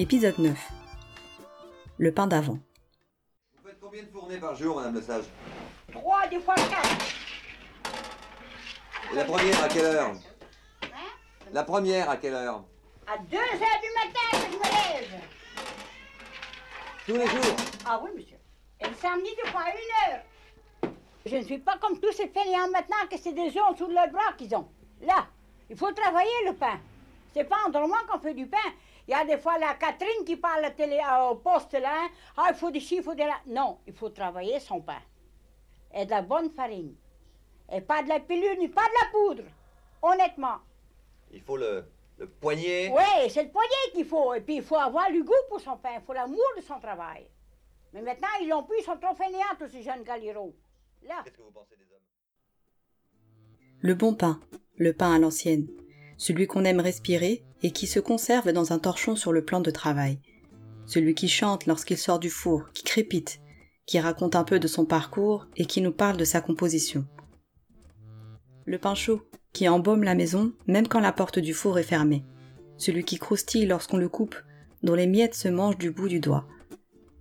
Épisode 0.00 0.38
9 0.38 0.58
Le 1.98 2.14
pain 2.14 2.26
d'avant. 2.26 2.56
Vous 3.58 3.68
faites 3.68 3.78
combien 3.78 4.02
de 4.02 4.08
fournées 4.08 4.38
par 4.38 4.54
jour, 4.54 4.76
Madame 4.76 4.94
Le 4.94 5.02
Sage? 5.02 5.24
Trois, 5.92 6.26
des 6.26 6.40
fois 6.40 6.54
quatre. 6.54 7.04
Et 9.12 9.14
la 9.14 9.24
première 9.24 9.62
à 9.62 9.68
quelle 9.68 9.84
heure? 9.84 10.12
La 11.52 11.64
première 11.64 12.08
à 12.08 12.16
quelle 12.16 12.32
heure? 12.32 12.64
À 13.06 13.18
deux 13.18 13.36
heures 13.36 13.80
du 13.82 13.90
matin 13.94 14.30
que 14.32 14.50
je 14.50 14.56
me 14.56 14.62
lève. 14.62 15.20
Tous 17.04 17.16
les 17.16 17.26
jours? 17.26 17.56
Ah 17.84 18.00
oui, 18.02 18.10
monsieur. 18.16 18.38
Et 18.80 18.88
le 18.88 18.94
samedi, 18.94 19.28
des 19.36 19.50
fois 19.50 19.64
à 19.66 19.70
une 19.70 20.12
heure. 20.14 20.92
Je 21.26 21.36
ne 21.36 21.42
suis 21.42 21.58
pas 21.58 21.76
comme 21.76 22.00
tous 22.00 22.12
ces 22.12 22.28
fainéants 22.28 22.70
maintenant 22.72 23.06
que 23.10 23.18
c'est 23.18 23.34
des 23.34 23.48
œufs 23.48 23.76
sous 23.76 23.86
le 23.86 24.10
bras 24.10 24.32
qu'ils 24.38 24.56
ont. 24.56 24.66
Là, 25.02 25.26
il 25.68 25.76
faut 25.76 25.92
travailler 25.92 26.46
le 26.46 26.54
pain. 26.54 26.80
C'est 27.34 27.44
pas 27.44 27.58
en 27.66 27.68
dormant 27.68 28.02
qu'on 28.08 28.18
fait 28.18 28.32
du 28.32 28.46
pain. 28.46 28.56
Il 29.08 29.12
y 29.12 29.14
a 29.14 29.24
des 29.24 29.38
fois 29.38 29.58
la 29.58 29.74
Catherine 29.74 30.24
qui 30.24 30.36
parle 30.36 30.58
à 30.58 30.68
la 30.68 30.70
télé, 30.70 30.98
euh, 30.98 31.30
au 31.30 31.36
poste 31.36 31.72
là. 31.72 31.90
hein. 32.04 32.08
Ah, 32.36 32.46
il 32.50 32.54
faut 32.54 32.70
des 32.70 32.80
ci, 32.80 32.96
il 32.96 33.02
faut 33.02 33.14
des 33.14 33.24
là. 33.24 33.40
Non, 33.46 33.78
il 33.86 33.92
faut 33.92 34.10
travailler 34.10 34.60
son 34.60 34.80
pain. 34.80 35.02
Et 35.94 36.04
de 36.04 36.10
la 36.10 36.22
bonne 36.22 36.50
farine. 36.50 36.94
Et 37.72 37.80
pas 37.80 38.02
de 38.02 38.08
la 38.08 38.20
pilule, 38.20 38.58
ni 38.58 38.68
pas 38.68 38.82
de 38.86 38.94
la 39.04 39.10
poudre. 39.10 39.50
Honnêtement. 40.02 40.58
Il 41.32 41.40
faut 41.42 41.56
le, 41.56 41.84
le 42.18 42.28
poignet. 42.28 42.92
Oui, 42.94 43.30
c'est 43.30 43.44
le 43.44 43.50
poignet 43.50 43.92
qu'il 43.92 44.04
faut. 44.06 44.34
Et 44.34 44.40
puis, 44.40 44.56
il 44.56 44.62
faut 44.62 44.76
avoir 44.76 45.10
du 45.10 45.22
goût 45.22 45.32
pour 45.48 45.60
son 45.60 45.76
pain. 45.76 45.90
Il 45.96 46.02
faut 46.02 46.12
l'amour 46.12 46.44
de 46.56 46.62
son 46.62 46.78
travail. 46.80 47.28
Mais 47.92 48.02
maintenant, 48.02 48.28
ils 48.40 48.48
l'ont 48.48 48.62
plus, 48.62 48.78
ils 48.78 48.84
sont 48.84 48.96
trop 48.98 49.14
fainéants, 49.14 49.56
tous 49.58 49.68
ces 49.68 49.82
jeunes 49.82 50.02
galiros. 50.04 50.54
Là. 51.02 51.22
Qu'est-ce 51.24 51.36
que 51.36 51.42
vous 51.42 51.50
pensez 51.50 51.76
des 51.76 51.92
hommes? 51.92 52.00
Le 53.80 53.94
bon 53.94 54.14
pain, 54.14 54.40
le 54.76 54.92
pain 54.92 55.14
à 55.14 55.18
l'ancienne, 55.18 55.66
celui 56.20 56.46
qu'on 56.46 56.66
aime 56.66 56.80
respirer 56.80 57.42
et 57.62 57.70
qui 57.70 57.86
se 57.86 57.98
conserve 57.98 58.52
dans 58.52 58.74
un 58.74 58.78
torchon 58.78 59.16
sur 59.16 59.32
le 59.32 59.42
plan 59.42 59.60
de 59.60 59.70
travail, 59.70 60.20
celui 60.84 61.14
qui 61.14 61.28
chante 61.28 61.64
lorsqu'il 61.64 61.96
sort 61.96 62.18
du 62.18 62.28
four, 62.28 62.70
qui 62.74 62.84
crépite, 62.84 63.40
qui 63.86 63.98
raconte 63.98 64.36
un 64.36 64.44
peu 64.44 64.60
de 64.60 64.68
son 64.68 64.84
parcours 64.84 65.46
et 65.56 65.64
qui 65.64 65.80
nous 65.80 65.92
parle 65.92 66.18
de 66.18 66.26
sa 66.26 66.42
composition. 66.42 67.06
Le 68.66 68.76
pain 68.78 68.94
chaud, 68.94 69.22
qui 69.54 69.66
embaume 69.66 70.02
la 70.02 70.14
maison 70.14 70.52
même 70.66 70.88
quand 70.88 71.00
la 71.00 71.12
porte 71.12 71.38
du 71.38 71.54
four 71.54 71.78
est 71.78 71.84
fermée, 71.84 72.22
celui 72.76 73.02
qui 73.02 73.16
croustille 73.16 73.64
lorsqu'on 73.64 73.96
le 73.96 74.10
coupe, 74.10 74.36
dont 74.82 74.94
les 74.94 75.06
miettes 75.06 75.34
se 75.34 75.48
mangent 75.48 75.78
du 75.78 75.90
bout 75.90 76.08
du 76.08 76.20
doigt, 76.20 76.46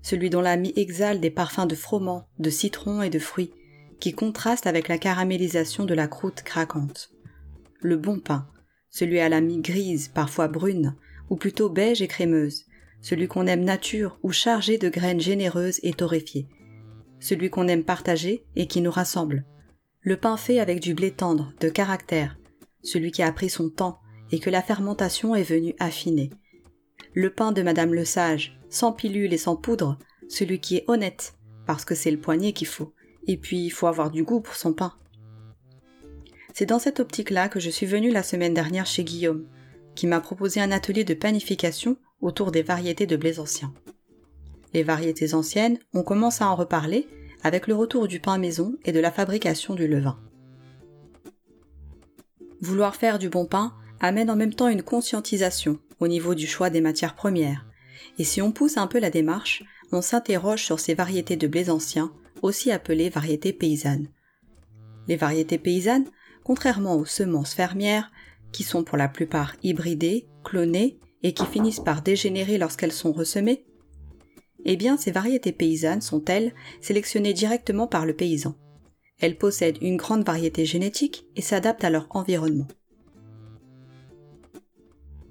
celui 0.02 0.30
dont 0.30 0.42
la 0.42 0.58
mie 0.58 0.74
exhale 0.76 1.22
des 1.22 1.32
parfums 1.32 1.68
de 1.68 1.76
froment, 1.76 2.28
de 2.38 2.50
citron 2.50 3.02
et 3.02 3.10
de 3.10 3.20
fruits, 3.20 3.54
qui 4.02 4.12
contraste 4.12 4.68
avec 4.68 4.90
la 4.90 4.98
caramélisation 4.98 5.86
de 5.86 5.94
la 5.94 6.10
croûte 6.10 6.42
craquante. 6.44 7.12
Le 7.82 7.96
bon 7.96 8.20
pain, 8.20 8.46
celui 8.90 9.20
à 9.20 9.30
la 9.30 9.42
mie 9.42 9.62
grise, 9.62 10.08
parfois 10.08 10.48
brune, 10.48 10.96
ou 11.30 11.36
plutôt 11.36 11.70
beige 11.70 12.02
et 12.02 12.08
crémeuse, 12.08 12.66
celui 13.02 13.28
qu'on 13.28 13.48
aime 13.48 13.64
nature 13.64 14.18
ou 14.24 14.32
chargé 14.32 14.78
de 14.78 14.90
graines 14.90 15.22
généreuses 15.22 15.80
et 15.84 15.94
torréfiées, 15.94 16.48
celui 17.20 17.50
qu'on 17.50 17.68
aime 17.68 17.84
partager 17.84 18.46
et 18.56 18.68
qui 18.68 18.82
nous 18.82 18.92
rassemble, 18.92 19.46
le 20.02 20.18
pain 20.18 20.38
fait 20.38 20.60
avec 20.60 20.80
du 20.80 20.94
blé 20.94 21.12
tendre, 21.12 21.54
de 21.60 21.70
caractère, 21.70 22.38
celui 22.84 23.12
qui 23.12 23.22
a 23.22 23.32
pris 23.32 23.50
son 23.50 23.70
temps 23.70 24.00
et 24.32 24.40
que 24.40 24.50
la 24.50 24.62
fermentation 24.62 25.36
est 25.36 25.44
venue 25.44 25.76
affiner, 25.80 26.30
le 27.14 27.30
pain 27.32 27.52
de 27.52 27.62
Madame 27.62 27.94
le 27.94 28.06
Sage, 28.06 28.60
sans 28.70 28.94
pilule 28.94 29.34
et 29.34 29.38
sans 29.38 29.56
poudre, 29.56 29.98
celui 30.28 30.60
qui 30.60 30.78
est 30.78 30.86
honnête, 30.88 31.34
parce 31.66 31.86
que 31.86 31.96
c'est 31.96 32.12
le 32.12 32.20
poignet 32.20 32.54
qu'il 32.54 32.68
faut, 32.68 32.94
et 33.28 33.38
puis 33.38 33.66
il 33.66 33.72
faut 33.72 33.88
avoir 33.88 34.12
du 34.12 34.24
goût 34.24 34.42
pour 34.42 34.56
son 34.56 34.74
pain. 34.74 34.94
C'est 36.60 36.66
dans 36.66 36.78
cette 36.78 37.00
optique-là 37.00 37.48
que 37.48 37.62
je 37.62 37.70
suis 37.70 37.86
venue 37.86 38.12
la 38.12 38.22
semaine 38.22 38.54
dernière 38.54 38.86
chez 38.86 39.06
Guillaume, 39.06 39.46
qui 39.96 40.08
m'a 40.08 40.20
proposé 40.20 40.60
un 40.60 40.74
atelier 40.74 41.06
de 41.06 41.14
panification 41.14 41.96
autour 42.20 42.52
des 42.52 42.64
variétés 42.64 43.06
de 43.08 43.16
blés 43.16 43.40
anciens. 43.40 43.74
Les 44.74 44.84
variétés 44.84 45.34
anciennes, 45.34 45.80
on 45.94 46.04
commence 46.04 46.42
à 46.42 46.50
en 46.50 46.58
reparler 46.58 47.08
avec 47.44 47.66
le 47.68 47.76
retour 47.76 48.10
du 48.10 48.20
pain 48.20 48.38
maison 48.38 48.76
et 48.84 48.92
de 48.92 49.00
la 49.00 49.10
fabrication 49.10 49.74
du 49.74 49.88
levain. 49.88 50.20
Vouloir 52.60 52.98
faire 52.98 53.20
du 53.20 53.30
bon 53.30 53.46
pain 53.46 53.74
amène 54.02 54.30
en 54.30 54.36
même 54.36 54.54
temps 54.54 54.68
une 54.68 54.84
conscientisation 54.84 55.80
au 56.02 56.10
niveau 56.10 56.36
du 56.36 56.46
choix 56.46 56.70
des 56.70 56.82
matières 56.82 57.16
premières, 57.16 57.68
et 58.18 58.26
si 58.26 58.42
on 58.42 58.52
pousse 58.52 58.76
un 58.76 58.88
peu 58.88 59.00
la 59.00 59.12
démarche, 59.12 59.64
on 59.94 60.02
s'interroge 60.02 60.66
sur 60.66 60.82
ces 60.82 60.94
variétés 60.94 61.38
de 61.38 61.48
blés 61.48 61.70
anciens, 61.70 62.12
aussi 62.42 62.70
appelées 62.70 63.10
variétés 63.10 63.54
paysannes. 63.54 64.10
Les 65.08 65.16
variétés 65.16 65.58
paysannes, 65.58 66.06
contrairement 66.50 66.96
aux 66.96 67.06
semences 67.06 67.54
fermières, 67.54 68.12
qui 68.52 68.64
sont 68.64 68.84
pour 68.84 68.98
la 68.98 69.08
plupart 69.08 69.56
hybridées, 69.62 70.28
clonées 70.44 70.98
et 71.22 71.36
qui 71.36 71.46
finissent 71.46 71.80
par 71.80 72.02
dégénérer 72.02 72.58
lorsqu'elles 72.58 72.92
sont 72.92 73.12
ressemées, 73.12 73.68
eh 74.66 74.76
bien 74.76 74.98
ces 74.98 75.12
variétés 75.12 75.52
paysannes 75.52 76.02
sont 76.02 76.26
elles 76.26 76.56
sélectionnées 76.82 77.34
directement 77.34 77.86
par 77.86 78.08
le 78.08 78.16
paysan. 78.16 78.56
Elles 79.20 79.38
possèdent 79.38 79.78
une 79.80 79.98
grande 79.98 80.26
variété 80.26 80.66
génétique 80.66 81.28
et 81.36 81.44
s'adaptent 81.44 81.84
à 81.84 81.92
leur 81.92 82.08
environnement. 82.10 82.68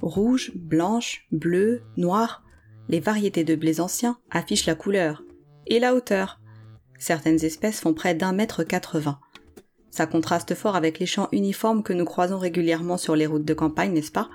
Rouge, 0.00 0.52
blanche, 0.54 1.26
bleu, 1.32 1.82
noir, 1.96 2.44
les 2.88 3.00
variétés 3.00 3.42
de 3.42 3.56
blés 3.56 3.80
anciens 3.80 4.20
affichent 4.30 4.66
la 4.66 4.76
couleur 4.76 5.24
et 5.66 5.80
la 5.80 5.96
hauteur. 5.96 6.40
Certaines 6.96 7.44
espèces 7.44 7.80
font 7.80 7.92
près 7.92 8.14
d'un 8.14 8.32
mètre 8.32 8.62
quatre-vingts. 8.62 9.18
Ça 9.90 10.06
contraste 10.06 10.54
fort 10.54 10.76
avec 10.76 10.98
les 10.98 11.06
champs 11.06 11.28
uniformes 11.32 11.82
que 11.82 11.92
nous 11.92 12.04
croisons 12.04 12.38
régulièrement 12.38 12.96
sur 12.96 13.16
les 13.16 13.26
routes 13.26 13.44
de 13.44 13.54
campagne, 13.54 13.92
n'est-ce 13.92 14.12
pas? 14.12 14.28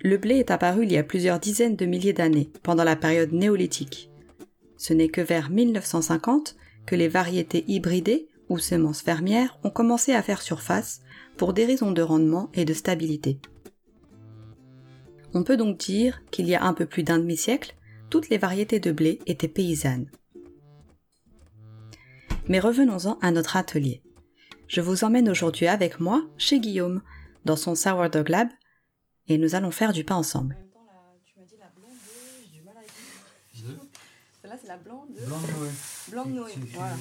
Le 0.00 0.18
blé 0.18 0.36
est 0.36 0.50
apparu 0.50 0.84
il 0.84 0.92
y 0.92 0.98
a 0.98 1.02
plusieurs 1.02 1.40
dizaines 1.40 1.76
de 1.76 1.86
milliers 1.86 2.12
d'années, 2.12 2.50
pendant 2.62 2.84
la 2.84 2.96
période 2.96 3.32
néolithique. 3.32 4.10
Ce 4.76 4.92
n'est 4.92 5.08
que 5.08 5.20
vers 5.20 5.50
1950 5.50 6.56
que 6.84 6.94
les 6.94 7.08
variétés 7.08 7.64
hybridées 7.66 8.28
ou 8.48 8.58
semences 8.58 9.02
fermières 9.02 9.58
ont 9.64 9.70
commencé 9.70 10.12
à 10.12 10.22
faire 10.22 10.42
surface 10.42 11.00
pour 11.36 11.52
des 11.52 11.64
raisons 11.64 11.92
de 11.92 12.02
rendement 12.02 12.50
et 12.54 12.64
de 12.64 12.74
stabilité. 12.74 13.40
On 15.34 15.42
peut 15.42 15.56
donc 15.56 15.78
dire 15.78 16.22
qu'il 16.30 16.46
y 16.46 16.54
a 16.54 16.64
un 16.64 16.72
peu 16.72 16.86
plus 16.86 17.02
d'un 17.02 17.18
demi-siècle, 17.18 17.74
toutes 18.10 18.28
les 18.28 18.38
variétés 18.38 18.80
de 18.80 18.92
blé 18.92 19.18
étaient 19.26 19.48
paysannes. 19.48 20.08
Mais 22.48 22.60
revenons-en 22.60 23.18
à 23.20 23.30
notre 23.30 23.56
atelier. 23.56 24.02
Je 24.68 24.80
vous 24.80 25.04
emmène 25.04 25.28
aujourd'hui 25.28 25.66
avec 25.66 26.00
moi 26.00 26.24
chez 26.38 26.60
Guillaume, 26.60 27.02
dans 27.44 27.56
son 27.56 27.74
Sourdough 27.74 28.28
Lab, 28.28 28.48
et 29.28 29.38
nous 29.38 29.54
allons 29.54 29.70
faire 29.70 29.92
du 29.92 30.04
pain 30.04 30.16
ensemble. 30.16 30.54
En 30.54 30.58
même 30.58 30.70
temps, 30.70 30.86
la- 30.86 31.18
tu 31.24 31.38
m'as 31.38 31.44
dit 31.46 31.56
la 31.58 31.68
blonde 31.74 31.90
de... 31.90 32.44
J'ai 32.52 32.58
du 32.58 32.64
mal 32.64 32.74
à 32.76 32.82
écrire. 32.82 33.80
Celle-là, 34.42 34.56
c'est 34.60 34.68
la 34.68 34.76
blonde 34.76 35.08
de... 35.14 35.24
Blanc 35.26 35.40
de 35.40 35.52
Noël. 35.58 35.72
Blanc 36.10 36.24
de 36.26 36.30
Noël, 36.30 36.52
voilà. 36.74 36.94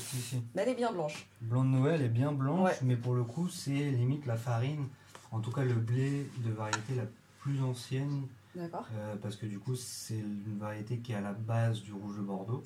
Mais 0.55 0.61
elle 0.63 0.69
est 0.69 0.75
bien 0.75 0.91
blanche. 0.91 1.27
Blanc 1.41 1.63
de 1.63 1.69
Noël 1.69 2.01
est 2.01 2.09
bien 2.09 2.31
blanche, 2.31 2.61
Ouais. 2.71 2.77
mais 2.83 2.95
pour 2.95 3.13
le 3.13 3.23
coup, 3.23 3.47
c'est 3.49 3.69
limite 3.91 4.25
la 4.25 4.37
farine, 4.37 4.87
en 5.31 5.39
tout 5.39 5.51
cas 5.51 5.63
le 5.63 5.73
blé 5.75 6.27
de 6.43 6.51
variété 6.51 6.95
la 6.95 7.05
plus 7.39 7.61
ancienne, 7.61 8.23
D'accord. 8.55 8.87
euh, 8.95 9.15
parce 9.21 9.35
que 9.35 9.45
du 9.45 9.59
coup, 9.59 9.75
c'est 9.75 10.17
une 10.17 10.57
variété 10.59 10.97
qui 10.97 11.11
est 11.11 11.15
à 11.15 11.21
la 11.21 11.33
base 11.33 11.81
du 11.83 11.93
rouge 11.93 12.17
de 12.17 12.21
Bordeaux 12.23 12.63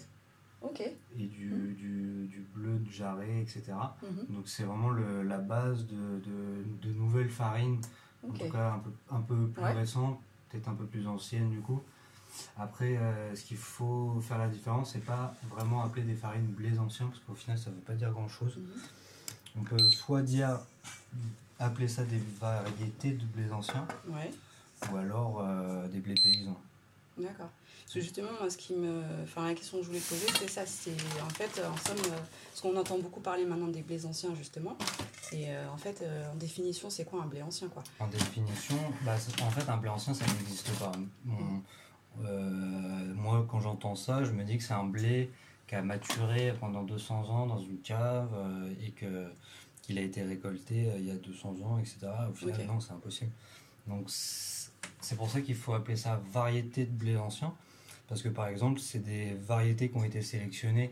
Et 1.17 1.25
du, 1.25 1.45
Mhm. 1.51 1.73
du, 1.75 2.27
du 2.27 2.45
bleu 2.53 2.77
de 2.79 2.91
Jarret, 2.91 3.41
etc. 3.41 3.63
Mhm. 4.03 4.35
Donc 4.35 4.47
c'est 4.47 4.63
vraiment 4.63 4.89
le- 4.89 5.23
la 5.23 5.37
base 5.37 5.85
de, 5.87 5.95
de, 6.19 6.63
de 6.89 6.93
nouvelles 6.93 7.29
farines, 7.29 7.79
en 8.27 8.31
tout 8.31 8.49
cas 8.49 8.73
un 8.73 8.79
peu, 8.79 8.91
un 9.09 9.21
peu 9.21 9.47
plus 9.47 9.63
Ouais. 9.63 9.73
récentes, 9.73 10.19
peut-être 10.49 10.67
un 10.67 10.75
peu 10.75 10.85
plus 10.85 11.07
anciennes 11.07 11.49
du 11.49 11.59
coup. 11.61 11.81
Après, 12.57 12.97
euh, 12.97 13.33
ce 13.35 13.43
qu'il 13.43 13.57
faut 13.57 14.19
faire 14.21 14.37
la 14.37 14.47
différence, 14.49 14.91
c'est 14.93 15.03
pas 15.05 15.33
vraiment 15.49 15.83
appeler 15.83 16.03
des 16.03 16.13
farines 16.15 16.45
blés 16.45 16.77
anciens, 16.77 17.07
parce 17.07 17.19
qu'au 17.19 17.33
final, 17.33 17.57
ça 17.57 17.69
veut 17.69 17.77
pas 17.77 17.95
dire 17.95 18.11
grand-chose. 18.11 18.57
Mhm. 18.57 18.81
On 19.59 19.63
peut 19.63 19.89
soit 19.89 20.21
dire 20.21 20.59
appeler 21.57 21.87
ça 21.87 22.03
des 22.03 22.21
variétés 22.39 23.11
de 23.11 23.25
blés 23.25 23.51
anciens, 23.51 23.87
Ouais. 24.09 24.31
ou 24.91 24.97
alors 24.97 25.41
euh, 25.41 25.87
des 25.87 25.99
blés 25.99 26.13
paysans. 26.21 26.59
D'accord. 27.19 27.49
Parce 27.83 27.93
que 27.95 28.01
justement, 28.01 28.29
moi, 28.39 28.49
ce 28.49 28.57
qui 28.57 28.73
me... 28.75 29.01
enfin, 29.23 29.47
la 29.47 29.53
question 29.55 29.77
que 29.77 29.83
je 29.83 29.87
voulais 29.87 29.99
poser, 30.01 30.27
c'est 30.39 30.49
ça. 30.49 30.65
C'est 30.65 30.91
en 31.23 31.29
fait, 31.29 31.61
en 31.65 31.75
somme, 31.77 31.97
euh, 32.13 32.17
parce 32.49 32.61
qu'on 32.61 32.75
entend 32.77 32.99
beaucoup 32.99 33.19
parler 33.19 33.45
maintenant 33.45 33.67
des 33.67 33.81
blés 33.81 34.05
anciens, 34.05 34.33
justement. 34.35 34.77
Et 35.31 35.49
euh, 35.49 35.69
en 35.71 35.77
fait, 35.77 36.01
euh, 36.01 36.31
en 36.31 36.35
définition, 36.35 36.89
c'est 36.89 37.05
quoi 37.05 37.23
un 37.23 37.25
blé 37.27 37.41
ancien, 37.41 37.67
quoi? 37.67 37.83
En 37.99 38.07
définition, 38.07 38.77
bah, 39.03 39.15
en 39.41 39.49
fait, 39.49 39.69
un 39.69 39.77
blé 39.77 39.89
ancien, 39.89 40.13
ça 40.13 40.25
n'existe 40.25 40.69
pas. 40.79 40.91
On- 41.27 41.61
euh, 42.25 43.13
moi, 43.15 43.45
quand 43.49 43.59
j'entends 43.61 43.95
ça, 43.95 44.23
je 44.23 44.31
me 44.31 44.43
dis 44.43 44.57
que 44.57 44.63
c'est 44.63 44.73
un 44.73 44.83
blé 44.85 45.31
qui 45.67 45.75
a 45.75 45.81
maturé 45.81 46.53
pendant 46.59 46.83
200 46.83 47.23
ans 47.29 47.45
dans 47.45 47.59
une 47.61 47.79
cave 47.79 48.29
euh, 48.35 48.73
et 48.85 48.91
que 48.91 49.31
qu'il 49.81 49.97
a 49.97 50.01
été 50.01 50.21
récolté 50.23 50.89
euh, 50.89 50.97
il 50.97 51.05
y 51.07 51.11
a 51.11 51.15
200 51.15 51.55
ans, 51.63 51.79
etc. 51.79 52.07
Au 52.29 52.33
final, 52.33 52.65
non, 52.67 52.79
c'est 52.79 52.91
impossible. 52.91 53.31
Donc, 53.87 54.09
c'est 54.09 54.58
c'est 55.01 55.15
pour 55.17 55.29
ça 55.29 55.41
qu'il 55.41 55.55
faut 55.55 55.73
appeler 55.73 55.95
ça 55.97 56.21
variété 56.31 56.85
de 56.85 56.91
blé 56.91 57.17
ancien. 57.17 57.53
Parce 58.07 58.21
que, 58.23 58.29
par 58.29 58.47
exemple, 58.47 58.79
c'est 58.79 58.99
des 59.03 59.33
variétés 59.35 59.89
qui 59.89 59.97
ont 59.97 60.03
été 60.03 60.21
sélectionnées 60.21 60.91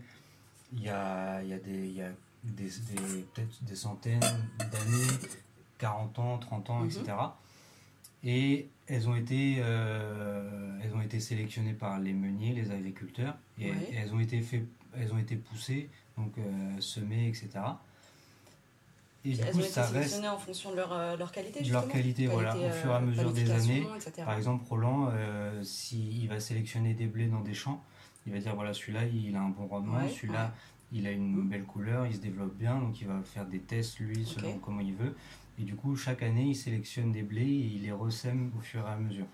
il 0.74 0.84
y 0.84 0.90
a, 0.90 1.42
il 1.42 1.50
y 1.50 1.54
a 1.54 1.58
des, 1.60 1.88
il 1.88 1.94
y 1.96 2.02
a 2.02 2.10
des, 2.44 2.66
des- 2.66 3.24
peut-être 3.34 3.64
des 3.64 3.76
centaines 3.76 4.20
d'années, 4.60 5.08
40 5.78 6.20
ans, 6.20 6.38
30 6.38 6.70
ans, 6.70 6.80
Mhm. 6.82 6.86
etc. 6.92 7.14
Et 8.24 8.68
elles 8.88 9.08
ont, 9.08 9.16
été, 9.16 9.58
euh, 9.60 10.80
elles 10.84 10.94
ont 10.94 11.02
été 11.02 11.20
sélectionnées 11.20 11.74
par 11.74 12.00
les 12.00 12.14
meuniers, 12.14 12.54
les 12.54 12.72
agriculteurs, 12.72 13.36
et, 13.60 13.72
Ouais. 13.72 13.92
elles, 13.96 14.14
ont 14.14 14.20
été 14.20 14.42
fait, 14.42 14.64
elles 14.96 15.14
ont 15.14 15.18
été 15.18 15.36
poussées, 15.36 15.90
donc 16.18 16.34
euh, 16.38 16.82
semées, 16.82 17.28
etc. 17.30 17.50
Et 19.26 19.34
du 19.34 19.42
Elles 19.42 19.52
coup, 19.52 19.58
ont 19.58 19.62
été 19.62 19.70
ça 19.72 19.88
reste 19.90 20.24
en 20.26 20.38
fonction 20.38 20.72
de 20.72 20.76
leur, 20.76 20.94
euh, 20.94 21.18
leur 21.18 21.32
qualité, 21.32 21.60
de 21.60 21.66
justement 21.66 21.82
leur 21.84 21.92
qualité, 21.92 22.28
voilà, 22.28 22.56
au 22.56 22.70
fur 22.72 22.92
et 22.92 22.94
à 22.94 22.98
euh, 22.98 23.02
mesure 23.02 23.34
des 23.34 23.52
années. 23.52 23.88
etc. 23.98 24.12
Par 24.26 24.38
exemple, 24.38 24.64
Roland, 24.70 25.10
euh, 25.12 25.64
s'il 25.64 26.28
va 26.30 26.40
sélectionner 26.40 26.94
des 26.94 27.08
blés 27.08 27.28
dans 27.28 27.42
des 27.42 27.54
champs, 27.54 27.84
il 28.26 28.34
va 28.34 28.40
dire 28.40 28.56
voilà, 28.56 28.74
celui-là, 28.74 29.06
il 29.06 29.36
a 29.36 29.42
un 29.42 29.50
bon 29.50 29.68
rendement, 29.68 29.98
Ouais, 30.04 30.10
celui-là, 30.10 30.54
il 30.92 31.08
a 31.08 31.12
une 31.12 31.34
Mhm. 31.36 31.50
belle 31.50 31.64
couleur, 31.66 32.06
il 32.08 32.16
se 32.16 32.20
développe 32.22 32.56
bien, 32.56 32.80
donc 32.80 33.02
il 33.02 33.08
va 33.08 33.22
faire 33.22 33.46
des 33.46 33.60
tests, 33.60 34.00
lui, 34.00 34.26
selon 34.26 34.58
comment 34.60 34.82
il 34.82 34.94
veut. 34.94 35.16
Et 35.60 35.64
du 35.64 35.76
coup, 35.76 35.96
chaque 35.96 36.22
année, 36.22 36.46
il 36.50 36.56
sélectionne 36.56 37.12
des 37.12 37.24
blés 37.24 37.42
et 37.42 37.66
il 37.76 37.82
les 37.82 37.92
ressème 37.92 38.52
au 38.58 38.62
fur 38.62 38.86
et 38.88 38.92
à 38.92 38.96
mesure. 38.98 39.26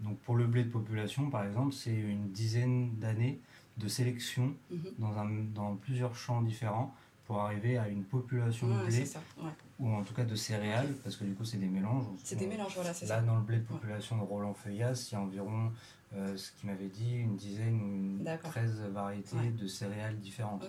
Donc 0.00 0.18
pour 0.20 0.36
le 0.36 0.46
blé 0.46 0.64
de 0.64 0.70
population, 0.70 1.28
par 1.30 1.44
exemple, 1.44 1.72
c'est 1.74 1.94
une 1.94 2.30
dizaine 2.30 2.96
d'années 2.98 3.38
de 3.76 3.88
sélection 3.88 4.54
Mhm. 4.70 4.92
dans, 4.98 5.18
un, 5.18 5.28
dans 5.54 5.76
plusieurs 5.76 6.16
champs 6.16 6.40
différents 6.40 6.94
pour 7.26 7.40
arriver 7.40 7.76
à 7.78 7.88
une 7.88 8.04
population 8.04 8.68
de 8.68 8.86
blé, 8.86 9.04
ça. 9.04 9.20
Ouais. 9.38 9.50
ou 9.80 9.90
en 9.92 10.02
tout 10.02 10.14
cas 10.14 10.24
de 10.24 10.34
céréales, 10.36 10.92
parce 11.02 11.16
que 11.16 11.24
du 11.24 11.34
coup, 11.34 11.44
c'est 11.44 11.56
des 11.58 11.66
mélanges. 11.66 12.04
C'est 12.22 12.36
des 12.36 12.46
mélanges, 12.46 12.72
voilà, 12.74 12.94
c'est 12.94 13.06
Là, 13.06 13.20
dans 13.20 13.34
le 13.36 13.42
blé 13.42 13.58
de 13.58 13.64
population 13.64 14.16
de 14.18 14.22
Roland 14.22 14.54
Feuillas, 14.54 15.08
il 15.10 15.14
y 15.14 15.16
a 15.16 15.20
environ, 15.20 15.72
euh, 16.14 16.36
ce 16.36 16.52
qu'il 16.52 16.70
m'avait 16.70 16.88
dit, 16.88 17.16
une 17.16 17.36
dizaine 17.36 17.80
ou 17.82 17.86
une 17.86 18.22
D'accord. 18.24 18.50
13 18.50 18.80
variétés 18.92 19.36
Ouais. 19.36 19.50
de 19.50 19.66
céréales 19.66 20.18
différentes. 20.20 20.62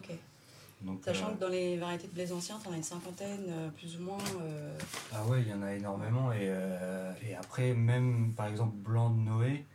Donc, 0.81 0.99
Sachant 1.03 1.29
euh, 1.29 1.33
que 1.33 1.39
dans 1.39 1.47
les 1.47 1.77
variétés 1.77 2.07
de 2.07 2.13
blés 2.13 2.31
anciens, 2.31 2.59
t'en 2.63 2.71
as 2.71 2.77
une 2.77 2.83
cinquantaine, 2.83 3.45
euh, 3.49 3.69
plus 3.69 3.97
ou 3.99 4.03
moins. 4.03 4.17
euh, 4.41 4.77
ah 5.11 5.25
ouais, 5.25 5.41
il 5.41 5.47
y 5.47 5.53
en 5.53 5.61
a 5.63 5.73
énormément. 5.73 6.31
Et, 6.33 6.51
et 7.27 7.35
après, 7.35 7.73
même 7.73 8.33
par 8.35 8.47
exemple, 8.47 8.75
blanc 8.77 9.09
de 9.11 9.19
Noé, 9.19 9.65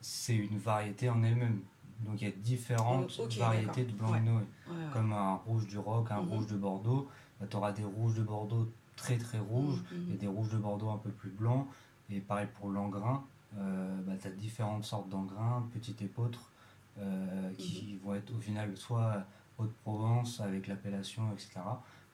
c'est 0.00 0.36
une 0.36 0.58
variété 0.58 1.08
en 1.08 1.22
elle-même. 1.24 1.60
Donc 2.00 2.20
il 2.20 2.28
y 2.28 2.30
a 2.30 2.34
différentes 2.34 3.10
variétés 3.38 3.84
de 3.84 3.92
blanc 3.92 4.12
de 4.12 4.18
Noé. 4.18 4.34
ouais, 4.34 4.42
ouais. 4.68 4.76
Comme 4.92 5.12
un 5.12 5.34
rouge 5.34 5.66
du 5.66 5.78
Roc, 5.78 6.10
un 6.10 6.20
Mhm. 6.20 6.28
rouge 6.28 6.46
de 6.46 6.56
Bordeaux. 6.56 7.08
tu 7.50 7.56
auras 7.56 7.72
des 7.72 7.84
rouges 7.84 8.14
de 8.14 8.22
Bordeaux 8.22 8.72
très 8.96 9.18
très 9.18 9.38
rouges 9.38 9.82
Mhm. 9.92 10.14
et 10.14 10.16
des 10.16 10.26
rouges 10.26 10.48
de 10.50 10.56
Bordeaux 10.58 10.88
un 10.90 10.96
peu 10.98 11.10
plus 11.10 11.28
blancs. 11.30 11.66
Et 12.10 12.20
pareil 12.20 12.48
pour 12.58 12.70
l'engrain, 12.70 13.24
euh, 13.58 14.00
bah, 14.06 14.12
tu 14.20 14.26
as 14.28 14.30
différentes 14.30 14.84
sortes 14.84 15.08
d'engrain, 15.10 15.68
petit 15.74 15.94
épeautre, 16.02 16.50
euh, 16.98 17.52
qui 17.58 17.98
Mhm. 18.02 18.06
vont 18.08 18.14
être 18.14 18.34
au 18.34 18.38
final 18.40 18.74
soit 18.76 19.24
Haute-Provence 19.58 20.40
avec 20.40 20.66
l'appellation, 20.66 21.30
etc. 21.32 21.60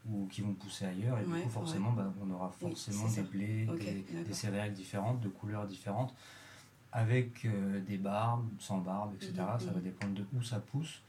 ou 0.09 0.27
qui 0.27 0.41
vont 0.43 0.55
pousser 0.55 0.85
ailleurs. 0.87 1.19
Et 1.21 1.25
du 1.25 1.31
coup, 1.45 1.49
forcément, 1.49 1.93
bah, 1.93 2.13
on 2.21 2.29
aura 2.33 2.51
forcément 2.51 3.07
des 3.09 3.23
blés, 3.23 3.67
des 4.25 4.33
céréales 4.35 4.73
différentes, 4.73 5.21
de 5.21 5.29
couleurs 5.29 5.67
différentes, 5.67 6.13
avec 6.93 7.45
euh, 7.47 7.81
des 7.81 7.97
barbes, 7.99 8.47
sans 8.59 8.79
barbe, 8.79 9.15
etc. 9.15 9.33
Mhm, 9.39 9.61
Ça 9.61 9.71
va 9.73 9.81
dépendre 9.81 10.15
de 10.15 10.25
où 10.37 10.43
ça 10.43 10.61
pousse. 10.61 11.01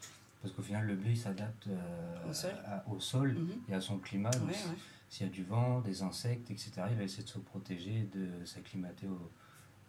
Parce 0.42 0.54
qu'au 0.54 0.62
final, 0.62 0.86
le 0.86 0.96
blé 0.96 1.12
il 1.12 1.18
s'adapte 1.18 1.68
euh, 1.68 2.30
Au 2.30 2.34
sol. 2.34 2.52
à- 2.66 2.84
au 2.90 3.00
sol 3.00 3.34
Mhm. 3.34 3.52
et 3.70 3.74
à 3.74 3.82
son 3.82 3.98
climat. 3.98 4.30
Ouais, 4.32 4.48
ouais. 4.48 4.78
S'il 5.10 5.28
y 5.28 5.30
a 5.30 5.32
du 5.32 5.44
vent, 5.44 5.80
des 5.82 6.02
insectes, 6.02 6.50
etc., 6.52 6.72
il 6.90 6.98
va 6.98 7.04
essayer 7.04 7.24
de 7.24 7.30
se 7.30 7.38
protéger 7.38 8.10
de 8.14 8.46
s'acclimater 8.46 9.08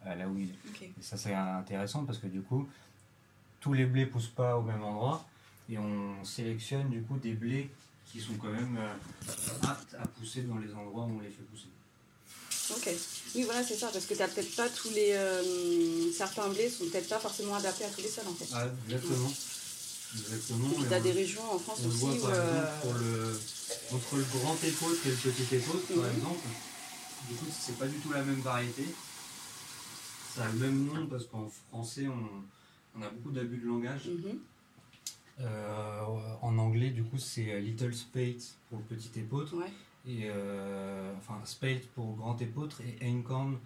à 0.04 0.14
là 0.14 0.28
où 0.28 0.36
il 0.36 0.50
est. 0.50 0.84
Et 0.98 1.02
ça, 1.02 1.16
c'est 1.16 1.34
intéressant 1.34 2.04
parce 2.04 2.18
que 2.18 2.26
du 2.26 2.42
coup, 2.42 2.68
tous 3.60 3.72
les 3.72 3.86
blés 3.86 4.06
poussent 4.06 4.28
pas 4.28 4.58
au 4.58 4.62
même 4.62 4.82
endroit 4.82 5.24
et 5.70 5.78
on 5.78 6.22
sélectionne 6.24 6.90
du 6.90 7.00
coup 7.02 7.16
des 7.16 7.32
blés 7.32 7.70
qui 8.04 8.20
sont 8.20 8.34
quand 8.34 8.50
même 8.52 8.76
euh, 8.76 8.94
aptes 9.62 9.96
à 9.98 10.06
pousser 10.06 10.42
dans 10.42 10.58
les 10.58 10.74
endroits 10.74 11.04
où 11.06 11.16
on 11.16 11.20
les 11.20 11.30
fait 11.30 11.42
pousser. 11.44 11.68
Ok. 12.70 12.88
Oui, 13.34 13.42
voilà, 13.44 13.62
c'est 13.62 13.76
ça, 13.76 13.88
parce 13.88 14.06
que 14.06 14.14
t'as 14.14 14.28
peut-être 14.28 14.54
pas 14.56 14.68
tous 14.68 14.90
les. 14.90 15.12
euh, 15.12 16.10
certains 16.12 16.48
blés 16.48 16.70
sont 16.70 16.84
peut-être 16.86 17.08
pas 17.08 17.18
forcément 17.18 17.54
adaptés 17.56 17.84
à 17.84 17.88
tous 17.90 18.00
les 18.00 18.08
sols, 18.08 18.28
en 18.28 18.34
fait. 18.34 18.46
Ah, 18.52 18.66
exactement. 18.86 19.32
Exactement. 20.16 20.70
Et 20.70 20.74
puis 20.74 20.84
Et 20.84 20.88
t'as 20.88 20.98
on- 20.98 21.02
des 21.02 21.12
régions 21.12 21.52
en 21.52 21.58
France 21.58 21.80
On 21.80 21.88
le 21.88 21.88
aussi 21.94 22.00
voit 22.00 22.12
où. 22.14 22.20
par 22.20 22.30
euh, 22.30 22.50
exemple 22.62 22.72
pour 22.82 22.94
le, 22.94 23.40
entre 23.92 24.16
le 24.16 24.24
grand 24.38 24.64
épaule 24.64 24.96
et 25.04 25.08
le 25.08 25.14
petit 25.16 25.54
épaule, 25.56 25.80
par 25.80 25.96
Mhm. 26.04 26.16
exemple. 26.16 26.46
Du 27.28 27.34
coup, 27.36 27.46
c'est 27.58 27.78
pas 27.78 27.86
du 27.86 27.96
tout 27.98 28.12
la 28.12 28.22
même 28.22 28.40
variété. 28.40 28.84
Ça 30.36 30.44
a 30.44 30.48
le 30.48 30.58
même 30.58 30.84
nom 30.86 31.06
parce 31.06 31.26
qu'en 31.26 31.50
français, 31.70 32.06
on, 32.06 32.98
on 32.98 33.02
a 33.02 33.08
beaucoup 33.10 33.30
d'abus 33.30 33.56
de 33.58 33.66
langage. 33.66 34.06
mhm. 34.06 34.38
Euh, 35.40 36.00
en 36.42 36.58
anglais, 36.58 36.90
du 36.90 37.02
coup, 37.02 37.18
c'est 37.18 37.60
Little 37.60 37.92
Spade 37.94 38.40
pour 38.68 38.78
le 38.78 38.84
petit 38.96 39.10
épeautre. 39.18 39.54
Ouais. 39.56 39.72
Et 40.06 40.22
euh, 40.24 41.12
enfin, 41.16 41.40
Spade 41.44 41.82
pour 41.94 42.08
le 42.10 42.14
grand 42.16 42.40
épeautre 42.42 42.80
et 42.82 43.04
Einkorn 43.06 43.56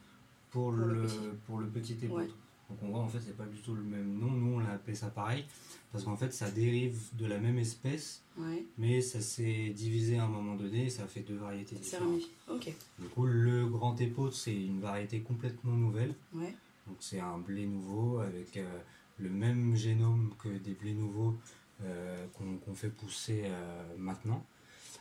pour, 0.51 0.71
Pour 0.71 0.73
le 0.73 1.07
pour 1.47 1.59
le 1.59 1.67
petit. 1.67 1.97
Ouais. 2.09 2.29
Donc 2.71 2.79
on 2.83 2.89
voit 2.91 3.01
en 3.01 3.09
fait 3.09 3.21
c'est 3.21 3.37
pas 3.37 3.47
du 3.47 3.57
tout 3.59 3.75
le 3.75 3.83
même 3.83 4.19
nom, 4.19 4.31
nous 4.31 4.57
on 4.57 4.59
l'a 4.59 4.73
appelé 4.73 4.95
ça 4.95 5.09
pareil, 5.09 5.47
parce 5.91 6.05
qu'en 6.05 6.17
fait 6.17 6.35
ça 6.35 6.51
dérive 6.51 6.99
de 7.19 7.25
la 7.25 7.39
même 7.39 7.59
espèce, 7.59 8.23
Ouais. 8.37 8.63
mais 8.77 9.01
ça 9.01 9.23
s'est 9.23 9.71
divisé 9.71 10.19
à 10.19 10.25
un 10.25 10.29
moment 10.29 10.55
donné 10.55 10.85
et 10.85 10.91
ça 10.91 11.07
fait 11.07 11.21
deux 11.23 11.37
variétés 11.39 11.77
différentes. 11.77 12.09
ramifié. 12.09 12.31
Ok. 12.49 12.73
Du 12.99 13.09
coup 13.09 13.25
le 13.25 13.67
grand 13.67 13.99
épeautre 14.03 14.37
c'est 14.37 14.55
une 14.55 14.81
variété 14.81 15.21
complètement 15.21 15.73
nouvelle, 15.73 16.15
Ouais. 16.35 16.55
donc 16.87 16.97
c'est 17.01 17.21
un 17.21 17.39
blé 17.39 17.65
nouveau 17.67 18.19
avec 18.19 18.55
euh, 18.59 18.79
le 19.19 19.31
même 19.31 19.75
génome 19.75 20.35
que 20.39 20.51
des 20.51 20.75
blés 20.75 20.93
nouveaux 20.93 21.35
euh, 21.83 22.27
qu'on 22.67 22.75
fait 22.75 22.91
pousser 22.91 23.45
euh, 23.47 23.83
maintenant. 23.97 24.45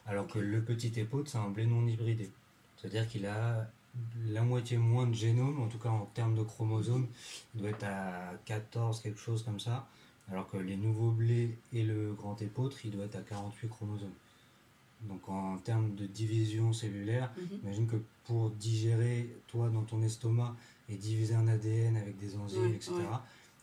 Alors 0.08 0.28
que 0.28 0.40
le 0.40 0.62
petit 0.62 0.98
épeautre, 1.00 1.30
c'est 1.30 1.38
un 1.38 1.50
blé 1.50 1.66
non 1.66 1.86
hybridé. 1.86 2.30
C'est-à-dire 2.78 3.08
qu'il 3.08 3.26
a 3.26 3.70
la 4.28 4.44
moitié 4.44 4.78
moins 4.78 5.08
de 5.08 5.14
génome, 5.14 5.60
en 5.62 5.68
tout 5.68 5.80
cas 5.80 5.90
en 5.90 6.06
termes 6.06 6.36
de 6.36 6.44
chromosomes, 6.44 7.08
il 7.56 7.62
doit 7.62 7.72
être 7.72 7.84
à 7.84 8.34
14, 8.46 9.02
quelque 9.02 9.20
chose 9.20 9.44
comme 9.44 9.60
ça. 9.60 9.88
Alors 10.30 10.48
que 10.48 10.58
les 10.58 10.76
nouveaux 10.78 11.12
blés 11.12 11.58
et 11.74 11.84
le 11.84 12.14
grand 12.14 12.42
épeautre, 12.42 12.78
il 12.86 12.92
doit 12.92 13.06
être 13.06 13.16
à 13.16 13.22
48 13.22 13.68
chromosomes. 13.70 14.14
Donc 15.02 15.28
en 15.30 15.58
termes 15.58 15.96
de 15.96 16.06
division 16.06 16.74
cellulaire, 16.74 17.32
Mhm. 17.38 17.60
Imagine 17.64 17.88
que 17.88 17.98
pour 18.26 18.50
digérer, 18.52 19.30
toi, 19.48 19.70
dans 19.70 19.84
ton 19.84 20.02
estomac, 20.02 20.56
et 20.90 20.96
diviser 20.96 21.36
un 21.36 21.48
ADN 21.48 21.98
avec 21.98 22.18
des 22.18 22.36
enzymes, 22.38 22.74
etc.. 22.74 22.94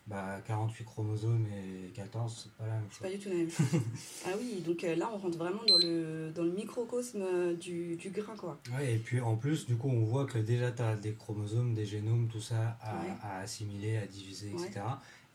bah, 0.06 0.40
48 0.46 0.84
chromosomes 0.84 1.46
et 1.46 1.90
14, 1.92 2.42
c'est 2.44 2.52
pas 2.52 2.66
la 2.66 2.74
même 2.74 2.84
C'est 2.90 2.98
chose. 2.98 3.06
pas 3.06 3.16
du 3.16 3.18
tout 3.22 3.28
la 3.30 3.34
même 3.36 3.50
chose. 3.50 3.80
ah 4.26 4.30
oui, 4.38 4.60
donc 4.60 4.84
euh, 4.84 4.94
là 4.96 5.10
on 5.12 5.16
rentre 5.18 5.38
vraiment 5.38 5.64
dans 5.66 5.78
le, 5.78 6.30
dans 6.34 6.42
le 6.42 6.50
microcosme 6.52 7.22
euh, 7.22 7.54
du, 7.56 7.96
du 7.96 8.10
grain, 8.10 8.36
quoi. 8.36 8.58
Ouais, 8.76 8.94
et 8.94 8.98
puis 8.98 9.20
en 9.20 9.36
plus, 9.36 9.66
du 9.66 9.76
coup, 9.76 9.88
on 9.88 10.04
voit 10.04 10.26
que 10.26 10.38
déjà, 10.38 10.70
tu 10.72 10.82
as 10.82 10.96
des 10.96 11.14
chromosomes, 11.14 11.74
des 11.74 11.86
génomes, 11.86 12.28
tout 12.28 12.40
ça 12.40 12.76
à, 12.82 12.94
Ouais. 13.00 13.08
à 13.22 13.38
assimiler, 13.40 13.96
à 13.96 14.06
diviser, 14.06 14.52
Ouais. 14.52 14.66
etc. 14.66 14.82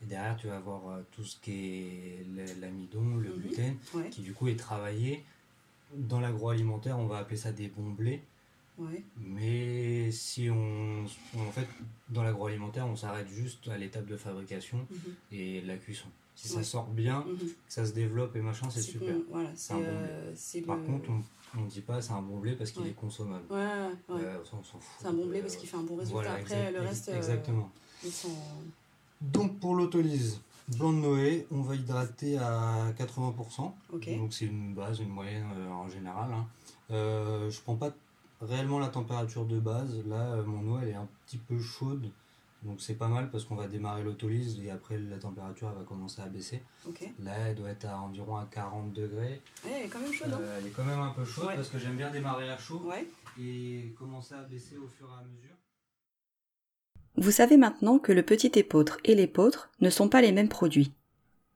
Et 0.02 0.06
derrière, 0.06 0.36
tu 0.36 0.46
vas 0.46 0.56
avoir 0.56 0.88
euh, 0.88 1.02
tout 1.12 1.24
ce 1.24 1.36
qui 1.40 1.52
est 1.52 2.26
l'amidon, 2.60 3.16
le 3.16 3.30
Mhm. 3.30 3.36
gluten, 3.40 3.76
Ouais. 3.94 4.08
qui 4.10 4.22
du 4.22 4.32
coup 4.32 4.48
est 4.48 4.56
travaillé. 4.56 5.24
Dans 5.96 6.20
l'agroalimentaire, 6.20 6.96
on 6.98 7.06
va 7.06 7.18
appeler 7.18 7.36
ça 7.36 7.50
des 7.50 7.66
bons 7.66 7.90
blés. 7.90 8.22
Ouais. 8.80 9.04
Mais 9.18 10.10
si 10.10 10.48
on, 10.50 11.04
en 11.38 11.50
fait, 11.52 11.66
dans 12.08 12.22
l'agroalimentaire, 12.22 12.86
on 12.86 12.96
s'arrête 12.96 13.28
juste 13.28 13.68
à 13.68 13.76
l'étape 13.76 14.06
de 14.06 14.16
fabrication 14.16 14.78
Mhm. 14.90 14.98
et 15.32 15.60
la 15.60 15.76
cuisson. 15.76 16.08
Si 16.34 16.48
ça 16.48 16.62
sort 16.62 16.86
bien, 16.86 17.20
Mhm. 17.20 17.36
que 17.38 17.44
ça 17.68 17.84
se 17.84 17.92
développe 17.92 18.34
et 18.36 18.40
machin, 18.40 18.70
c'est 18.70 18.80
super. 18.80 19.14
bon, 19.14 19.24
Voilà, 19.30 19.50
c'est 19.54 19.74
un 19.74 19.78
bon 19.78 19.84
euh, 19.86 20.32
c'est 20.34 20.62
Par 20.62 20.76
le- 20.78 20.84
contre, 20.84 21.10
on 21.58 21.60
ne 21.60 21.68
dit 21.68 21.82
pas 21.82 22.00
c'est 22.00 22.12
un 22.12 22.22
bon 22.22 22.38
blé 22.38 22.52
parce 22.52 22.70
qu'il 22.70 22.82
Ouais. 22.82 22.88
est 22.88 22.94
consommable. 22.94 23.44
Ouais. 23.50 23.58
Euh, 23.58 24.42
ça, 24.44 24.52
on 24.58 24.64
s'en 24.64 24.78
fout. 24.78 24.82
C'est 25.00 25.06
un 25.08 25.12
bon 25.12 25.26
blé 25.26 25.38
Euh, 25.38 25.42
parce 25.42 25.56
qu'il 25.56 25.68
fait 25.68 25.76
un 25.76 25.82
bon 25.82 25.96
résultat. 25.96 26.12
voilà, 26.22 26.34
Après, 26.40 26.72
le 26.72 26.80
reste, 26.80 27.10
euh, 27.10 27.16
Exactement. 27.18 27.70
ils 28.02 28.10
sont. 28.12 28.28
Donc 29.20 29.58
pour 29.60 29.74
l'autolyse, 29.74 30.40
blanc 30.78 30.92
de 30.94 30.98
Noé, 30.98 31.46
on 31.50 31.60
va 31.60 31.74
hydrater 31.74 32.38
à 32.38 32.90
80%. 32.96 33.76
Ok. 33.92 34.08
Donc 34.16 34.32
c'est 34.32 34.46
une 34.46 34.72
base, 34.72 35.00
une 35.00 35.10
moyenne 35.10 35.50
euh, 35.54 35.68
en 35.68 35.90
général. 35.90 36.32
Hein. 36.32 36.46
Euh, 36.90 37.50
je 37.50 37.60
prends 37.60 37.76
pas 37.76 37.92
réellement 38.40 38.78
la 38.78 38.88
température 38.88 39.44
de 39.44 39.58
base. 39.58 40.02
Là, 40.06 40.34
euh, 40.34 40.42
mon 40.44 40.72
eau, 40.74 40.78
elle 40.82 40.88
est 40.88 40.94
un 40.94 41.08
petit 41.26 41.38
peu 41.38 41.58
chaude 41.60 42.10
Donc 42.62 42.80
c'est 42.80 42.94
pas 42.94 43.08
mal 43.08 43.30
parce 43.30 43.44
qu'on 43.44 43.54
va 43.56 43.68
démarrer 43.68 44.02
l'autolyse 44.02 44.58
et 44.62 44.70
après 44.70 44.98
la 44.98 45.16
température 45.18 45.68
elle 45.70 45.78
va 45.78 45.84
commencer 45.84 46.20
à 46.20 46.26
baisser. 46.26 46.62
Là 47.22 47.32
elle 47.48 47.54
doit 47.54 47.70
être 47.70 47.86
à 47.86 47.98
environ 47.98 48.36
à 48.36 48.46
40 48.50 48.92
degrés. 48.92 49.40
Ouais, 49.64 49.70
elle 49.78 49.86
est 49.86 49.88
quand 49.88 49.98
même 50.00 50.12
chaude. 50.12 50.32
hein. 50.32 50.38
Euh, 50.40 50.58
elle 50.58 50.66
est 50.66 50.70
quand 50.70 50.84
même 50.84 51.00
un 51.00 51.10
peu 51.10 51.24
chaude 51.24 51.46
Ouais. 51.46 51.56
parce 51.56 51.68
que 51.70 51.78
j'aime 51.78 51.96
bien 51.96 52.10
démarrer 52.10 52.50
à 52.50 52.58
chaud 52.58 52.82
Ouais. 52.84 53.06
et 53.40 53.94
commencer 53.98 54.34
à 54.34 54.42
baisser 54.42 54.76
au 54.76 54.88
fur 54.88 55.06
et 55.08 55.20
à 55.22 55.24
mesure. 55.24 55.56
Vous 57.16 57.30
savez 57.30 57.56
maintenant 57.56 57.98
que 57.98 58.12
le 58.12 58.22
petit 58.22 58.52
épeautre 58.54 58.98
et 59.04 59.14
l'épeautre 59.14 59.70
ne 59.80 59.90
sont 59.90 60.08
pas 60.08 60.20
les 60.22 60.32
mêmes 60.32 60.48
produits. 60.48 60.92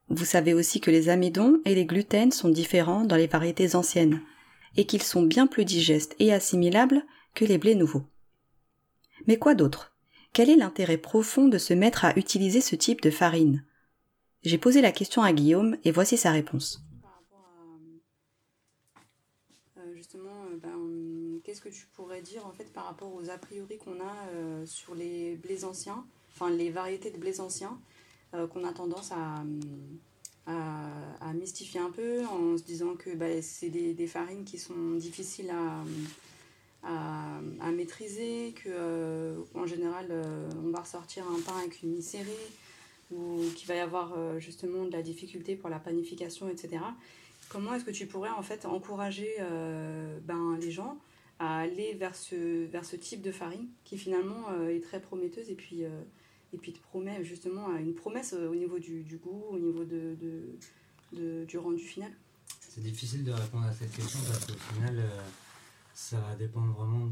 Vous 0.08 0.24
savez 0.24 0.52
aussi 0.52 0.80
que 0.80 0.90
les 0.90 1.08
amidons 1.08 1.60
et 1.64 1.74
les 1.74 1.86
gluten 1.86 2.30
sont 2.32 2.48
différents 2.50 3.04
dans 3.04 3.16
les 3.16 3.26
variétés 3.26 3.74
anciennes, 3.74 4.20
et 4.76 4.86
qu'ils 4.86 5.02
sont 5.02 5.22
bien 5.22 5.46
plus 5.46 5.64
digestes 5.64 6.14
et 6.18 6.32
assimilables 6.32 7.04
que 7.34 7.44
les 7.44 7.58
blés 7.58 7.74
nouveaux. 7.74 8.04
Mais 9.26 9.38
quoi 9.38 9.54
d'autre? 9.54 9.92
Quel 10.32 10.50
est 10.50 10.56
l'intérêt 10.56 10.98
profond 10.98 11.48
de 11.48 11.58
se 11.58 11.74
mettre 11.74 12.04
à 12.04 12.16
utiliser 12.18 12.60
ce 12.60 12.74
type 12.74 13.00
de 13.00 13.10
farine? 13.10 13.64
J'ai 14.42 14.58
posé 14.58 14.80
la 14.80 14.92
question 14.92 15.22
à 15.22 15.32
Guillaume 15.32 15.76
et 15.84 15.90
voici 15.90 16.16
sa 16.16 16.32
réponse. 16.32 16.82
Euh, 19.78 19.80
euh, 19.80 20.56
ben, 20.60 20.74
hum, 20.74 21.40
qu'est-ce 21.44 21.60
que 21.60 21.68
tu 21.68 21.86
pourrais 21.94 22.20
dire 22.20 22.42
par 22.74 22.86
rapport 22.86 23.14
aux 23.14 23.30
a 23.30 23.38
priori 23.38 23.78
qu'on 23.78 24.00
a 24.00 24.28
euh, 24.34 24.66
sur 24.66 24.94
les 24.94 25.36
blés 25.36 25.64
anciens, 25.64 26.04
enfin 26.34 26.50
les 26.50 26.70
variétés 26.70 27.10
de 27.10 27.18
blés 27.18 27.40
anciens, 27.40 27.78
qu'on 28.32 28.64
a 28.64 28.72
tendance 28.72 29.12
à, 29.12 29.40
hum, 29.42 29.60
à, 30.46 31.32
mystifier 31.34 31.80
un 31.80 31.90
peu 31.90 32.24
en 32.26 32.56
se 32.56 32.62
disant 32.62 32.94
que 32.94 33.10
ben, 33.14 33.42
c'est 33.42 33.70
des, 33.70 34.06
farines 34.06 34.44
qui 34.44 34.58
sont 34.58 34.94
difficiles 34.96 35.50
à, 35.50 35.84
à, 36.86 37.72
maîtriser, 37.72 38.52
que 38.52 38.68
euh, 38.68 39.36
en 39.54 39.66
général 39.66 40.06
euh, 40.10 40.48
on 40.64 40.70
va 40.70 40.80
ressortir 40.80 41.24
un 41.26 41.40
pain 41.40 41.58
avec 41.58 41.82
une 41.82 41.90
mi-série 41.90 42.30
ou 43.10 43.40
qu'il 43.56 43.66
va 43.68 43.74
y 43.74 43.80
avoir 43.80 44.14
euh, 44.16 44.38
justement 44.38 44.84
de 44.84 44.92
la 44.92 45.02
difficulté 45.02 45.56
pour 45.56 45.70
la 45.70 45.78
panification, 45.78 46.48
etc. 46.48 46.82
Comment 47.48 47.74
est-ce 47.74 47.84
que 47.84 47.90
tu 47.90 48.06
pourrais 48.06 48.30
en 48.30 48.42
fait 48.42 48.64
encourager 48.64 49.36
ben, 50.22 50.56
les 50.60 50.70
gens 50.70 50.96
à 51.38 51.58
aller 51.58 51.92
vers 51.92 52.16
ce, 52.16 52.64
vers 52.64 52.86
ce 52.86 52.96
type 52.96 53.20
de 53.20 53.30
farine 53.30 53.68
qui 53.84 53.98
finalement 53.98 54.46
est 54.66 54.82
très 54.82 54.98
prometteuse 54.98 55.50
et 55.50 55.54
puis, 55.54 55.84
et 56.54 56.56
puis 56.56 56.72
te 56.72 56.78
promet 56.80 57.24
justement 57.24 57.76
une 57.76 57.94
promesse 57.94 58.32
euh, 58.32 58.48
au 58.48 58.54
niveau 58.54 58.78
du, 58.78 59.02
du 59.02 59.16
goût, 59.18 59.44
au 59.50 59.58
niveau 59.58 59.84
de, 59.84 60.14
de- 60.20 60.58
de- 61.12 61.44
du 61.44 61.58
rendu 61.58 61.82
final 61.82 62.12
C'est 62.60 62.80
difficile 62.82 63.24
de 63.24 63.32
répondre 63.32 63.66
à 63.66 63.72
cette 63.72 63.90
question 63.92 64.20
parce 64.28 64.46
qu'au 64.46 64.58
final, 64.74 64.98
euh, 64.98 65.20
ça 65.94 66.20
va 66.20 66.34
dépendre 66.36 66.72
vraiment 66.74 67.06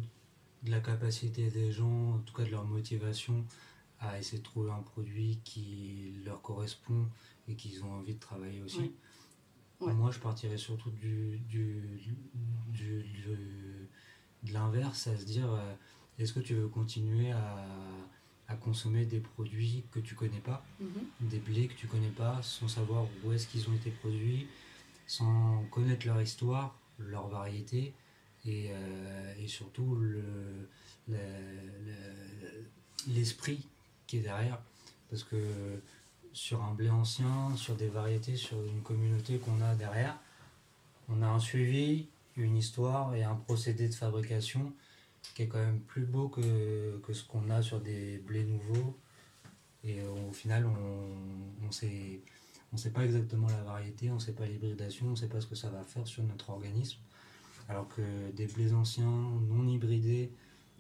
de 0.63 0.71
la 0.71 0.81
capacité 0.81 1.51
des 1.51 1.73
gens, 1.73 2.15
en 2.15 2.19
tout 2.21 2.33
cas 2.35 2.45
de 2.45 2.51
leur 2.51 2.65
motivation 2.65 3.45
à 4.01 4.19
essayer 4.19 4.39
de 4.39 4.43
trouver 4.45 4.71
un 4.71 4.83
produit 4.83 5.39
qui 5.45 6.15
leur 6.25 6.41
correspond 6.43 7.07
et 7.49 7.55
qu'ils 7.55 7.85
ont 7.85 7.93
envie 7.93 8.15
de 8.15 8.21
travailler 8.21 8.63
aussi. 8.63 8.79
Ouais. 8.79 8.93
Ouais. 9.89 9.93
Moi, 9.95 10.11
je 10.13 10.21
partirais 10.21 10.59
surtout 10.59 10.91
du, 10.91 11.39
du, 11.49 11.81
du- 12.73 13.03
du- 13.03 13.89
de 14.45 14.53
l'inverse, 14.53 15.07
à 15.09 15.17
se 15.17 15.25
dire 15.25 15.53
euh, 15.53 15.75
est-ce 16.19 16.33
que 16.33 16.41
tu 16.41 16.55
veux 16.55 16.69
continuer 16.69 17.31
à, 17.33 17.65
à 18.53 18.57
consommer 18.57 19.05
des 19.07 19.21
produits 19.21 19.85
que 19.91 19.99
tu 20.01 20.15
connais 20.15 20.41
pas 20.41 20.65
Mhm. 20.81 20.89
des 21.31 21.39
blés 21.39 21.69
que 21.69 21.75
tu 21.75 21.87
connais 21.87 22.11
pas, 22.11 22.41
sans 22.43 22.69
savoir 22.69 23.07
où 23.25 23.33
est-ce 23.33 23.47
qu'ils 23.47 23.69
ont 23.69 23.75
été 23.75 23.91
produits, 23.91 24.47
sans 25.07 25.65
connaître 25.71 26.07
leur 26.07 26.21
histoire, 26.21 26.77
leur 26.99 27.29
variété 27.29 27.93
et, 28.45 28.69
euh, 28.71 29.35
et 29.43 29.49
surtout 29.49 29.95
le, 29.97 30.23
le- 31.09 31.17
le- 31.87 33.13
l'esprit 33.15 33.67
qui 34.07 34.19
est 34.19 34.21
derrière. 34.21 34.61
Parce 35.11 35.25
que 35.25 35.37
sur 36.33 36.63
un 36.63 36.73
blé 36.75 36.91
ancien, 36.91 37.55
sur 37.57 37.75
des 37.75 37.89
variétés, 37.89 38.37
sur 38.37 38.63
une 38.65 38.83
communauté 38.83 39.39
qu'on 39.39 39.61
a 39.63 39.75
derrière, 39.75 40.19
on 41.09 41.21
a 41.23 41.27
un 41.27 41.41
suivi, 41.41 42.07
une 42.37 42.57
histoire 42.57 43.15
et 43.15 43.23
un 43.23 43.35
procédé 43.35 43.89
de 43.89 43.95
fabrication 43.95 44.73
qui 45.35 45.43
est 45.43 45.49
quand 45.49 45.59
même 45.59 45.81
plus 45.81 46.05
beau 46.05 46.29
que, 46.29 46.99
que 46.99 47.13
ce 47.13 47.25
qu'on 47.25 47.49
a 47.51 47.63
sur 47.63 47.81
des 47.81 48.19
blés 48.19 48.45
nouveaux. 48.45 48.99
Et 49.85 50.01
euh, 50.01 50.29
au 50.29 50.33
final, 50.33 50.67
on 50.67 51.67
ne 51.67 51.73
sait, 51.73 52.91
pas 52.91 53.05
exactement 53.05 53.49
la 53.49 53.63
variété, 53.63 54.11
on 54.11 54.15
ne 54.15 54.21
sait 54.21 54.35
pas 54.35 54.47
l'hybridation, 54.47 55.07
on 55.07 55.11
ne 55.11 55.17
sait 55.17 55.29
pas 55.29 55.41
ce 55.41 55.47
que 55.47 55.55
ça 55.55 55.71
va 55.71 55.83
faire 55.83 56.07
sur 56.07 56.23
notre 56.25 56.51
organisme. 56.51 56.99
Alors 57.69 57.89
que 57.89 58.31
des 58.33 58.47
blés 58.47 58.75
anciens, 58.75 59.07
non 59.49 59.67
hybridés, 59.67 60.33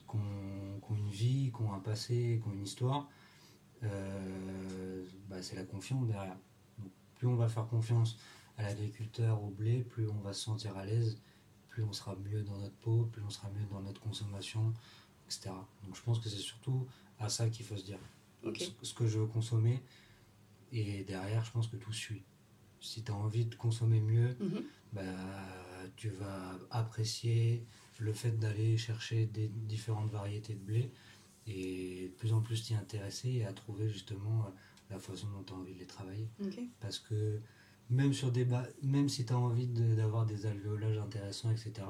qui 0.09 0.17
ont, 0.17 0.95
une 0.95 1.11
vie, 1.11 1.53
qui 1.57 1.63
ont 1.63 1.73
un 1.73 1.79
passé, 1.79 2.41
qui 2.43 2.49
ont 2.49 2.53
une 2.53 2.65
histoire, 2.65 3.09
euh, 3.83 5.05
bah, 5.29 5.43
c'est 5.43 5.57
la 5.57 5.65
confiance 5.65 6.07
derrière. 6.07 6.37
Plus 7.17 7.27
on 7.27 7.37
va 7.37 7.49
faire 7.49 7.67
confiance 7.67 8.19
à 8.59 8.65
l'agriculteur, 8.65 9.43
au 9.43 9.49
blé, 9.49 9.83
plus 9.83 10.09
on 10.09 10.21
va 10.21 10.33
se 10.33 10.43
sentir 10.43 10.77
à 10.77 10.85
l'aise, 10.85 11.19
plus 11.73 11.83
on 11.85 11.93
sera 11.93 12.15
mieux 12.17 12.43
dans 12.43 12.59
notre 12.59 12.75
peau, 12.77 13.09
plus 13.11 13.23
on 13.23 13.31
sera 13.31 13.49
mieux 13.51 13.65
dans 13.71 13.81
notre 13.81 14.01
consommation, 14.01 14.73
etc. 15.27 15.51
Donc 15.85 15.97
je 15.97 16.03
pense 16.03 16.19
que 16.19 16.29
c'est 16.29 16.37
surtout 16.37 16.87
à 17.19 17.29
ça 17.31 17.49
qu'il 17.49 17.65
faut 17.65 17.77
se 17.79 17.85
dire. 17.85 17.99
Ce- 18.83 18.93
que 18.95 19.07
je 19.07 19.19
veux 19.19 19.27
consommer, 19.27 19.81
et 20.71 21.03
derrière, 21.05 21.45
je 21.45 21.51
pense 21.53 21.69
que 21.69 21.77
tout 21.77 21.93
suit. 21.93 22.23
Si 22.81 23.03
tu 23.03 23.11
as 23.11 23.15
envie 23.15 23.47
de 23.47 23.55
consommer 23.55 24.01
mieux, 24.01 24.37
bah, 24.93 25.03
tu 25.97 26.11
vas 26.11 26.59
apprécier 26.71 27.65
le 27.99 28.13
fait 28.13 28.33
d'aller 28.33 28.77
chercher 28.77 29.27
des 29.27 29.49
différentes 29.49 30.11
variétés 30.11 30.55
de 30.55 30.59
blé 30.61 30.91
et 31.47 32.09
de 32.09 32.15
plus 32.19 32.33
en 32.35 32.41
plus 32.43 32.63
t'y 32.65 32.75
intéresser 32.75 33.31
et 33.31 33.45
à 33.47 33.53
trouver 33.53 33.89
justement 33.89 34.53
la 34.91 34.99
façon 34.99 35.29
dont 35.29 35.43
tu 35.43 35.53
as 35.53 35.57
envie 35.57 35.73
de 35.75 35.79
les 35.79 35.87
travailler. 35.87 36.29
Parce 36.81 36.99
que 36.99 37.41
même, 37.91 38.13
sur 38.13 38.31
des 38.33 38.45
ba- 38.45 38.67
même 38.83 39.09
si 39.09 39.25
tu 39.27 39.33
as 39.33 39.39
envie 39.39 39.67
de- 39.67 39.95
d'avoir 39.95 40.27
des 40.27 40.47
alvéolages 40.47 40.99
intéressants, 40.99 41.51
etc., 41.51 41.87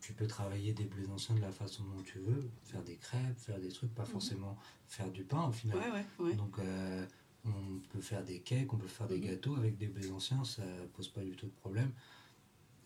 tu 0.00 0.12
peux 0.12 0.26
travailler 0.26 0.72
des 0.72 0.84
blés 0.84 1.08
anciens 1.08 1.34
de 1.34 1.40
la 1.40 1.50
façon 1.50 1.82
dont 1.84 2.02
tu 2.02 2.18
veux, 2.20 2.50
faire 2.64 2.82
des 2.84 2.96
crêpes, 2.96 3.38
faire 3.38 3.58
des 3.58 3.70
trucs, 3.70 3.92
pas 3.94 4.04
forcément 4.04 4.56
faire 4.86 5.10
du 5.10 5.24
pain 5.24 5.48
au 5.48 5.52
final. 5.52 5.78
Ouais, 5.78 5.90
ouais, 5.90 6.06
ouais. 6.26 6.36
Donc 6.36 6.58
euh, 6.58 7.04
on 7.44 7.80
peut 7.90 8.00
faire 8.00 8.22
des 8.24 8.40
cakes, 8.40 8.72
on 8.72 8.76
peut 8.76 8.86
faire 8.86 9.08
des 9.08 9.18
Mhm. 9.18 9.26
gâteaux 9.26 9.56
avec 9.56 9.76
des 9.78 9.88
blés 9.88 10.10
anciens, 10.12 10.44
ça 10.44 10.62
pose 10.94 11.08
pas 11.08 11.22
du 11.22 11.32
tout 11.34 11.46
de 11.46 11.52
problème. 11.52 11.90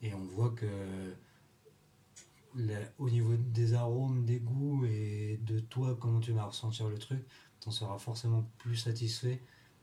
Et 0.03 0.15
on 0.15 0.25
voit 0.25 0.51
que 0.51 0.67
au 2.99 3.11
niveau 3.11 3.37
des 3.37 3.75
arômes, 3.75 4.25
des 4.25 4.41
goûts 4.41 4.85
et 4.85 5.39
de 5.43 5.61
toi, 5.61 5.97
comment 6.01 6.21
tu 6.21 6.33
vas 6.33 6.45
ressentir 6.45 6.89
le 6.89 6.99
truc, 6.99 7.21
tu 7.61 7.69
en 7.69 7.71
seras 7.73 7.99
forcément 7.99 8.51
plus 8.59 8.77
satisfait 8.77 9.41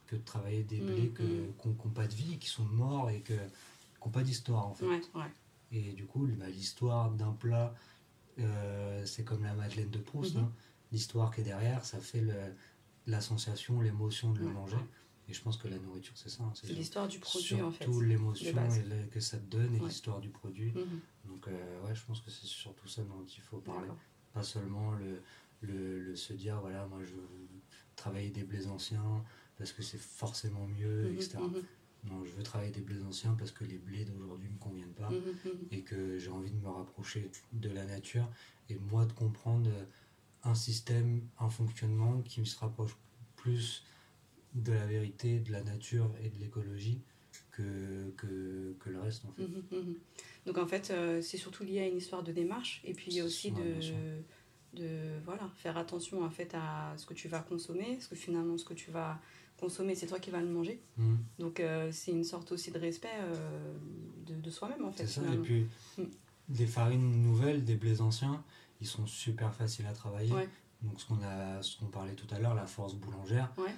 que 0.07 0.15
de 0.15 0.21
travailler 0.23 0.63
des 0.63 0.79
blés 0.79 1.09
que- 1.09 1.23
mhm. 1.23 1.53
qui 1.61 1.67
n'ont 1.67 1.91
pas 1.93 2.07
de 2.07 2.13
vie, 2.15 2.37
qui 2.39 2.47
sont 2.47 2.63
morts 2.65 3.09
et 3.09 3.21
qui 3.21 3.33
n'ont 3.33 4.09
pas 4.11 4.23
d'histoire 4.23 4.65
en 4.67 4.73
fait. 4.73 4.85
Ouais, 4.87 5.01
ouais. 5.15 5.31
Et 5.71 5.91
du 5.93 6.05
coup, 6.05 6.25
bah, 6.39 6.47
l'histoire 6.49 7.11
d'un 7.11 7.33
plat, 7.33 7.75
euh, 8.39 9.05
c'est 9.05 9.23
comme 9.23 9.43
la 9.43 9.53
Madeleine 9.53 9.89
de 9.89 9.99
Proust. 9.99 10.35
Mhm. 10.35 10.43
hein. 10.43 10.51
L'histoire 10.91 11.33
qui 11.33 11.41
est 11.41 11.43
derrière, 11.43 11.83
ça 11.85 11.99
fait 11.99 12.21
le- 12.21 12.53
la 13.05 13.19
sensation, 13.21 13.81
l'émotion 13.81 14.31
de 14.31 14.39
le 14.39 14.47
Ouais, 14.47 14.53
manger. 14.53 14.77
Et 15.29 15.33
je 15.33 15.41
pense 15.41 15.57
que 15.57 15.67
la 15.67 15.77
nourriture, 15.77 16.13
c'est 16.15 16.29
ça. 16.29 16.43
hein, 16.43 16.53
C'est 16.55 16.67
l'histoire 16.71 17.07
du 17.09 17.19
produit 17.19 17.47
surtout 17.47 17.65
en 17.65 17.71
fait. 17.71 17.85
l'émotion 18.05 18.47
et 18.47 18.83
le- 18.83 19.05
que 19.07 19.19
ça 19.19 19.37
te 19.37 19.43
donne 19.45 19.75
et 19.75 19.79
l'histoire 19.79 20.21
du 20.21 20.29
produit. 20.29 20.71
Mhm. 20.71 20.99
Donc, 21.25 21.47
euh, 21.49 21.85
ouais, 21.85 21.93
je 21.93 22.05
pense 22.05 22.21
que 22.21 22.31
c'est 22.31 22.45
surtout 22.45 22.87
ça 22.87 23.01
dont 23.03 23.25
il 23.25 23.41
faut 23.41 23.57
parler. 23.57 23.89
Pas 24.33 24.43
seulement 24.43 24.91
le, 24.91 25.21
le, 25.61 25.99
le 25.99 26.15
se 26.15 26.31
dire, 26.31 26.61
voilà, 26.61 26.85
moi 26.87 26.99
je 27.03 27.13
veux 27.15 27.27
travailler 27.97 28.29
des 28.29 28.43
blés 28.43 28.67
anciens 28.67 29.03
parce 29.57 29.71
que 29.73 29.81
c'est 29.81 29.99
forcément 29.99 30.67
mieux, 30.67 31.03
Mhm, 31.09 31.13
etc. 31.15 31.37
Non, 32.03 32.23
je 32.23 32.31
veux 32.31 32.43
travailler 32.43 32.71
des 32.71 32.81
blés 32.81 33.01
anciens 33.03 33.33
parce 33.33 33.51
que 33.51 33.65
les 33.65 33.77
blés 33.79 34.05
d'aujourd'hui 34.05 34.47
ne 34.47 34.53
me 34.53 34.59
conviennent 34.59 34.93
pas 34.93 35.09
mhm, 35.09 35.17
mhm. 35.45 35.51
et 35.71 35.81
que 35.81 36.17
j'ai 36.17 36.29
envie 36.29 36.51
de 36.51 36.57
me 36.57 36.69
rapprocher 36.69 37.29
de 37.53 37.69
la 37.69 37.85
nature 37.85 38.29
et 38.69 38.75
moi 38.75 39.05
de 39.05 39.13
comprendre 39.13 39.69
euh, 39.69 39.83
un 40.43 40.55
système, 40.55 41.21
un 41.39 41.49
fonctionnement 41.49 42.21
qui 42.21 42.45
se 42.45 42.57
rapproche 42.59 42.95
plus 43.35 43.83
de 44.53 44.71
la 44.71 44.85
vérité, 44.85 45.39
de 45.39 45.51
la 45.51 45.63
nature 45.63 46.09
et 46.23 46.29
de 46.29 46.37
l'écologie 46.39 47.01
que, 47.51 48.11
que, 48.15 48.73
que 48.79 48.89
le 48.89 48.99
reste 49.01 49.25
en 49.25 49.31
fait. 49.31 49.43
Donc 50.45 50.57
en 50.57 50.67
fait, 50.67 50.91
euh, 50.91 51.21
c'est 51.21 51.37
surtout 51.37 51.63
lié 51.63 51.79
à 51.81 51.87
une 51.87 51.97
histoire 51.97 52.23
de 52.23 52.31
démarche 52.31 52.81
et 52.85 52.93
puis 52.93 53.21
aussi 53.21 53.51
Ouais, 53.51 53.63
bien 53.63 53.81
sûr. 53.81 53.95
de, 54.73 54.81
de 54.83 55.19
voilà, 55.25 55.49
faire 55.57 55.77
attention 55.77 56.23
en 56.23 56.29
fait 56.29 56.53
à 56.53 56.93
ce 56.97 57.05
que 57.05 57.13
tu 57.15 57.27
vas 57.27 57.39
consommer, 57.39 57.93
parce 57.95 58.07
que 58.07 58.15
finalement 58.15 58.57
ce 58.57 58.63
que 58.65 58.73
tu 58.75 58.91
vas 58.91 59.19
consommer, 59.57 59.95
c'est 59.95 60.07
toi 60.07 60.19
qui 60.19 60.29
vas 60.29 60.39
le 60.41 60.47
manger. 60.49 60.81
Mhm. 60.97 61.17
Donc 61.39 61.59
euh, 61.59 61.89
c'est 61.91 62.11
une 62.11 62.23
sorte 62.23 62.51
aussi 62.51 62.71
de 62.71 62.79
respect 62.79 63.09
euh, 63.19 63.73
de, 64.25 64.35
de 64.35 64.49
soi-même 64.49 64.85
en 64.85 64.91
fait. 64.91 65.05
C'est 65.05 65.21
ça. 65.21 65.33
Et 65.33 65.37
puis, 65.37 65.67
Mm. 65.97 66.03
des 66.49 66.67
farines 66.67 67.21
nouvelles, 67.23 67.63
des 67.65 67.75
blés 67.75 68.01
anciens, 68.01 68.43
ils 68.81 68.87
sont 68.87 69.07
super 69.07 69.53
faciles 69.53 69.87
à 69.87 69.93
travailler. 69.93 70.31
Ouais. 70.33 70.47
Donc, 70.83 71.01
ce 71.01 71.05
qu'on 71.07 71.19
a, 71.23 71.61
ce 71.63 71.77
qu'on 71.77 71.87
parlait 71.87 72.13
tout 72.13 72.27
à 72.35 72.37
l'heure, 72.39 72.53
la 72.53 72.67
force 72.67 72.93
boulangère, 72.93 73.51
Ouais. 73.57 73.73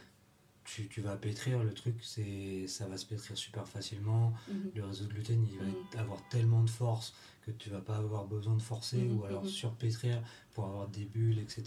tu, 0.65 0.87
tu 0.89 0.99
vas 1.01 1.15
pétrir, 1.15 1.63
le 1.63 1.73
truc, 1.73 1.95
c'est 2.03 2.67
ça 2.67 2.87
va 2.87 2.97
se 2.97 3.05
pétrir 3.05 3.37
super 3.37 3.65
facilement. 3.67 4.33
Mhm. 4.49 4.71
Le 4.75 4.85
réseau 4.85 5.05
de 5.05 5.13
gluten, 5.13 5.47
il 5.49 5.57
va 5.59 5.65
Mhm. 5.65 5.73
avoir 5.97 6.27
tellement 6.29 6.61
de 6.63 6.69
force 6.69 7.13
que 7.45 7.51
tu 7.51 7.69
vas 7.69 7.79
pas 7.81 7.95
avoir 7.95 8.25
besoin 8.25 8.55
de 8.55 8.61
forcer 8.61 8.97
Mhm, 8.97 9.17
ou 9.17 9.23
alors 9.25 9.47
surpétrir 9.47 10.21
pour 10.53 10.65
avoir 10.65 10.87
des 10.89 11.05
bulles, 11.05 11.39
etc. 11.39 11.63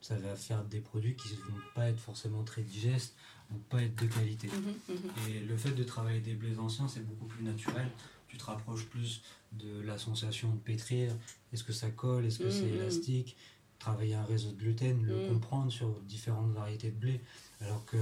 Ça 0.00 0.16
va 0.16 0.34
faire 0.34 0.64
des 0.64 0.80
produits 0.80 1.14
qui 1.14 1.34
vont 1.34 1.60
pas 1.74 1.88
être 1.90 2.00
forcément 2.00 2.42
très 2.44 2.62
digestes, 2.62 3.14
vont 3.52 3.60
pas 3.68 3.82
être 3.82 4.00
de 4.02 4.06
qualité. 4.06 4.48
Mhm, 4.48 4.94
mhm. 4.96 5.10
Et 5.30 5.40
le 5.40 5.56
fait 5.56 5.72
de 5.72 5.84
travailler 5.84 6.20
des 6.20 6.34
blés 6.34 6.58
anciens, 6.58 6.88
c'est 6.88 7.04
beaucoup 7.06 7.26
plus 7.26 7.44
naturel. 7.44 7.88
Tu 8.28 8.36
te 8.38 8.44
rapproches 8.44 8.86
plus 8.86 9.22
de 9.52 9.80
la 9.82 9.98
sensation 9.98 10.50
de 10.50 10.58
pétrir. 10.58 11.12
Est-ce 11.52 11.64
que 11.64 11.72
ça 11.72 11.90
colle? 11.90 12.24
Est-ce 12.26 12.38
que 12.38 12.50
c'est 12.50 12.66
Mhm. 12.66 12.74
élastique? 12.76 13.36
Travailler 13.78 14.14
un 14.14 14.24
réseau 14.24 14.50
de 14.52 14.56
gluten, 14.56 15.04
le 15.04 15.26
comprendre 15.26 15.70
sur 15.70 15.88
différentes 16.08 16.52
variétés 16.52 16.90
de 16.90 16.96
blé. 16.96 17.20
Alors 17.60 17.84
que 17.84 17.96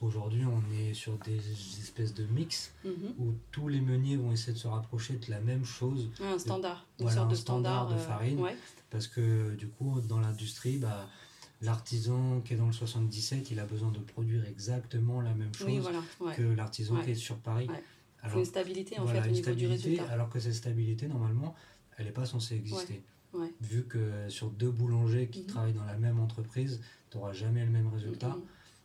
aujourd'hui, 0.00 0.44
on 0.46 0.62
est 0.72 0.94
sur 0.94 1.18
des 1.18 1.38
espèces 1.80 2.14
de 2.14 2.24
mix 2.26 2.72
où 3.18 3.34
tous 3.50 3.66
les 3.68 3.80
meuniers 3.80 4.16
vont 4.16 4.30
essayer 4.32 4.52
de 4.52 4.58
se 4.58 4.68
rapprocher 4.68 5.14
de 5.14 5.28
la 5.30 5.40
même 5.40 5.64
chose 5.64 6.08
un 6.20 6.38
standard, 6.38 6.86
une 6.98 7.04
Voilà, 7.06 7.16
sorte 7.16 7.26
un 7.28 7.30
de 7.32 7.36
standard, 7.36 7.82
standard 7.88 7.98
de 7.98 8.00
euh, 8.00 8.06
farine. 8.06 8.38
ouais. 8.40 8.56
parce 8.90 9.08
que 9.08 9.54
du 9.56 9.66
coup, 9.68 10.00
dans 10.02 10.20
l'industrie, 10.20 10.78
bah, 10.78 11.08
l'artisan 11.60 12.40
qui 12.40 12.54
est 12.54 12.56
dans 12.56 12.66
le 12.66 12.72
77, 12.72 13.50
il 13.50 13.58
a 13.60 13.66
besoin 13.66 13.90
de 13.90 13.98
produire 13.98 14.44
exactement 14.46 15.20
la 15.20 15.34
même 15.34 15.52
chose 15.54 15.66
Oui, 15.66 15.78
voilà. 15.78 16.00
Ouais. 16.20 16.34
que 16.34 16.42
l'artisan 16.42 16.96
Ouais. 16.96 17.04
qui 17.04 17.10
est 17.12 17.14
sur 17.14 17.36
Paris. 17.38 17.66
Ouais. 17.68 17.74
Il 18.20 18.20
Alors, 18.24 18.32
faut 18.34 18.38
une 18.40 18.44
stabilité 18.46 18.98
en 18.98 19.04
voilà, 19.04 19.22
fait 19.22 19.28
au 19.28 19.30
une 19.32 19.36
niveau 19.36 19.52
du 19.54 19.66
résultat. 19.66 20.10
alors 20.10 20.28
que 20.28 20.40
cette 20.40 20.54
stabilité, 20.54 21.06
normalement, 21.08 21.54
elle 21.96 22.06
n'est 22.06 22.12
pas 22.12 22.26
censée 22.26 22.56
exister. 22.56 23.02
Vu 23.60 23.84
que 23.84 24.28
sur 24.28 24.50
deux 24.50 24.70
boulangers 24.70 25.28
qui 25.28 25.40
Mhm. 25.40 25.46
travaillent 25.46 25.72
dans 25.74 25.84
la 25.84 25.96
même 25.96 26.18
entreprise, 26.18 26.80
tu 27.10 27.16
n'auras 27.18 27.32
jamais 27.32 27.64
le 27.64 27.70
même 27.70 27.88
résultat. 27.88 28.30
Mhm. 28.30 28.42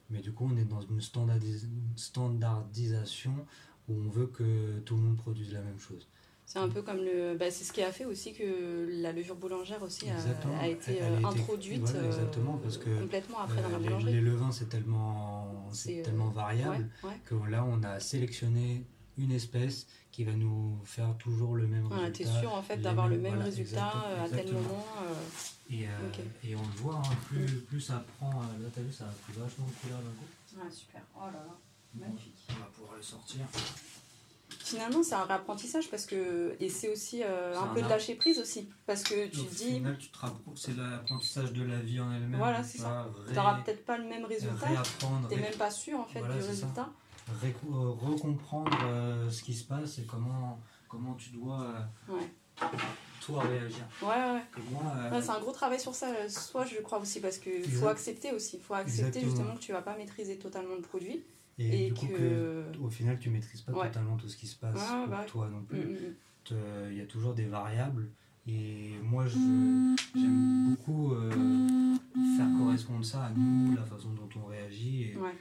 Mais 0.10 0.20
du 0.20 0.32
coup, 0.34 0.48
on 0.52 0.58
est 0.58 0.66
dans 0.66 0.82
une 0.82 1.00
standardis- 1.02 1.66
standardisation 1.96 3.34
où 3.88 3.94
on 3.94 4.10
veut 4.10 4.28
que 4.28 4.80
tout 4.80 4.96
le 4.96 5.02
monde 5.02 5.18
produise 5.18 5.54
la 5.54 5.62
même 5.62 5.80
chose. 5.80 6.08
C'est 6.46 6.60
un 6.60 6.70
peu 6.70 6.82
comme 6.82 6.98
le. 6.98 7.36
Bah, 7.38 7.50
c'est 7.50 7.64
ce 7.64 7.72
qui 7.74 7.82
a 7.82 7.92
fait 7.92 8.06
aussi 8.06 8.34
que 8.34 8.88
la 9.02 9.12
levure 9.12 9.36
boulangère 9.36 9.82
aussi 9.82 10.10
a, 10.10 10.14
Exactement. 10.14 10.60
a 10.60 10.68
été 10.68 10.98
Elle- 10.98 11.04
euh, 11.04 11.08
elle 11.08 11.14
été- 11.20 11.26
introduite 11.26 11.82
voilà, 11.82 12.00
euh, 12.00 12.06
exactement, 12.08 12.58
parce 12.58 12.78
que, 12.78 13.00
complètement 13.00 13.40
après 13.40 13.62
dans 13.62 13.70
Euh, 13.70 13.72
la 13.72 13.78
les- 13.80 13.84
boulangerie. 13.86 14.14
les, 14.14 14.22
levains, 14.22 14.52
c'est 14.52 14.70
tellement, 14.70 15.70
c'est 15.72 16.00
euh, 16.02 16.04
tellement 16.04 16.30
variable 16.30 16.90
Ouais, 17.04 17.10
ouais. 17.10 17.20
que 17.26 17.36
là, 17.50 17.66
on 17.66 17.82
a 17.84 18.00
sélectionné 18.00 18.84
une 19.18 19.32
espèce 19.32 19.88
qui 20.12 20.24
va 20.26 20.34
nous 20.34 20.78
faire 20.86 21.16
toujours 21.18 21.56
le 21.56 21.66
même 21.66 21.86
Voilà, 21.86 22.12
t'es 22.12 22.24
résultat. 22.24 22.42
sûr 22.42 22.54
en 22.54 22.62
fait 22.62 22.76
les 22.78 22.82
d'avoir 22.84 23.08
le 23.08 23.18
même 23.18 23.32
voilà, 23.34 23.46
résultat 23.46 23.78
exactement- 23.88 24.04
euh, 24.06 24.24
à 24.26 24.30
tel 24.30 24.40
exactement. 24.40 24.62
moment. 24.62 24.86
euh, 25.04 25.14
Et, 25.72 25.88
euh, 25.88 26.56
on 26.58 26.62
le 26.62 26.78
voit, 26.78 26.98
hein, 27.04 27.16
plus, 27.28 27.46
plus 27.62 27.82
ça 27.82 28.04
prend. 28.20 28.30
euh, 28.32 28.64
Là, 28.64 28.70
t'as 28.76 28.82
vu, 28.82 28.92
ça 28.92 29.06
a 29.06 29.08
pris 29.08 29.34
vachement 29.40 29.66
de 29.66 29.72
couleur 29.82 30.00
d'un 30.00 30.12
coup. 30.12 30.60
Ouais, 30.66 30.72
super. 30.72 31.02
Oh 31.16 31.26
là 31.26 31.32
là. 31.32 31.56
Magnifique. 31.96 32.36
On 32.50 32.54
va 32.60 32.66
pouvoir 32.76 32.96
le 32.98 33.02
sortir. 33.02 33.40
Finalement, 34.74 35.04
c'est 35.04 35.16
un 35.16 35.24
réapprentissage 35.24 35.90
parce 35.90 36.06
que. 36.06 36.56
Et 36.60 36.70
c'est 36.70 36.90
aussi 36.92 37.22
euh, 37.24 37.56
un 37.58 37.64
un 37.64 37.74
peu 37.74 37.82
de 37.82 37.88
lâcher 37.88 38.16
prise 38.16 38.40
aussi. 38.40 38.70
Parce 38.86 39.04
que 39.04 39.28
tu 39.28 39.40
Au 39.40 39.44
te 39.44 39.54
dis, 39.56 39.72
final, 39.76 39.98
tu 39.98 40.10
te 40.10 40.18
c'est 40.56 40.76
l'apprentissage 40.76 41.54
de 41.54 41.64
la 41.64 41.78
vie 41.80 42.00
en 42.00 42.12
elle-même. 42.12 42.38
Voilà, 42.38 42.64
c'est 42.64 42.78
tu 42.80 42.84
ça. 42.84 43.08
ré- 43.28 43.34
t'auras 43.34 43.62
peut-être 43.62 43.86
pas 43.86 43.98
le 43.98 44.06
même 44.06 44.26
résultat. 44.26 44.66
Réapprendre, 44.68 45.28
T'es 45.28 45.36
ré- 45.36 45.42
même 45.42 45.54
pas 45.56 45.70
sûr 45.72 46.00
en 46.00 46.06
fait 46.06 46.20
Voilà, 46.20 46.36
du 46.36 46.42
résultat. 46.44 46.90
récou- 47.42 47.74
euh, 47.74 47.92
recomprendre 47.92 48.78
euh, 48.86 49.30
ce 49.30 49.44
qui 49.44 49.54
se 49.54 49.64
passe 49.66 50.00
et 50.00 50.04
comment, 50.06 50.60
comment 50.90 51.14
tu 51.14 51.30
dois, 51.30 51.62
euh, 52.10 52.14
Ouais. 52.14 52.68
toi, 53.26 53.42
réagir. 53.44 53.86
Ouais, 54.02 54.08
ouais. 54.08 54.42
Euh, 54.58 55.12
Ouais, 55.12 55.22
c'est 55.22 55.30
un 55.30 55.40
gros 55.40 55.52
travail 55.52 55.80
sur 55.80 55.94
ça, 55.96 56.08
soit 56.30 56.66
je 56.66 56.78
crois 56.82 57.00
aussi, 57.00 57.20
parce 57.20 57.38
qu'il 57.38 57.64
faut 57.72 57.88
accepter 57.88 58.32
aussi. 58.34 58.58
Il 58.58 58.62
faut 58.64 58.74
accepter 58.74 59.20
Exactement. 59.20 59.30
justement 59.32 59.56
que 59.56 59.62
tu 59.62 59.72
vas 59.72 59.82
pas 59.82 59.96
maîtriser 59.98 60.38
totalement 60.38 60.76
le 60.76 60.82
produit. 60.82 61.24
Et, 61.60 61.86
et 61.88 61.88
du 61.88 61.94
coup, 61.94 62.08
que- 62.08 62.72
que, 62.72 62.78
au 62.80 62.90
final, 62.90 63.20
tu 63.20 63.30
maîtrises 63.30 63.62
pas 63.62 63.72
Ouais. 63.74 63.88
totalement 63.88 64.18
tout 64.18 64.28
ce 64.28 64.38
qui 64.38 64.48
se 64.48 64.56
passe 64.56 64.76
Ouais, 64.76 64.98
pour 65.04 65.08
bah 65.08 65.20
ouais. 65.22 65.26
toi 65.28 65.50
non 65.50 65.60
Mm, 65.60 65.66
plus. 65.66 65.80
mm, 65.80 65.92
mm. 65.92 66.14
Te- 66.46 66.92
Il 66.92 66.98
y 66.98 67.02
a 67.02 67.06
toujours 67.06 67.34
des 67.34 67.46
variables. 67.46 68.10
Et 68.48 68.92
moi, 69.04 69.26
j'aime 69.28 69.96
beaucoup 70.70 71.14
euh, 71.14 71.30
faire 72.38 72.48
correspondre 72.58 73.06
ça 73.06 73.26
à 73.26 73.30
nous, 73.32 73.76
la 73.76 73.84
façon 73.86 74.10
dont 74.14 74.30
on 74.42 74.46
réagit. 74.48 75.04
Et, 75.12 75.18
Ouais. 75.18 75.36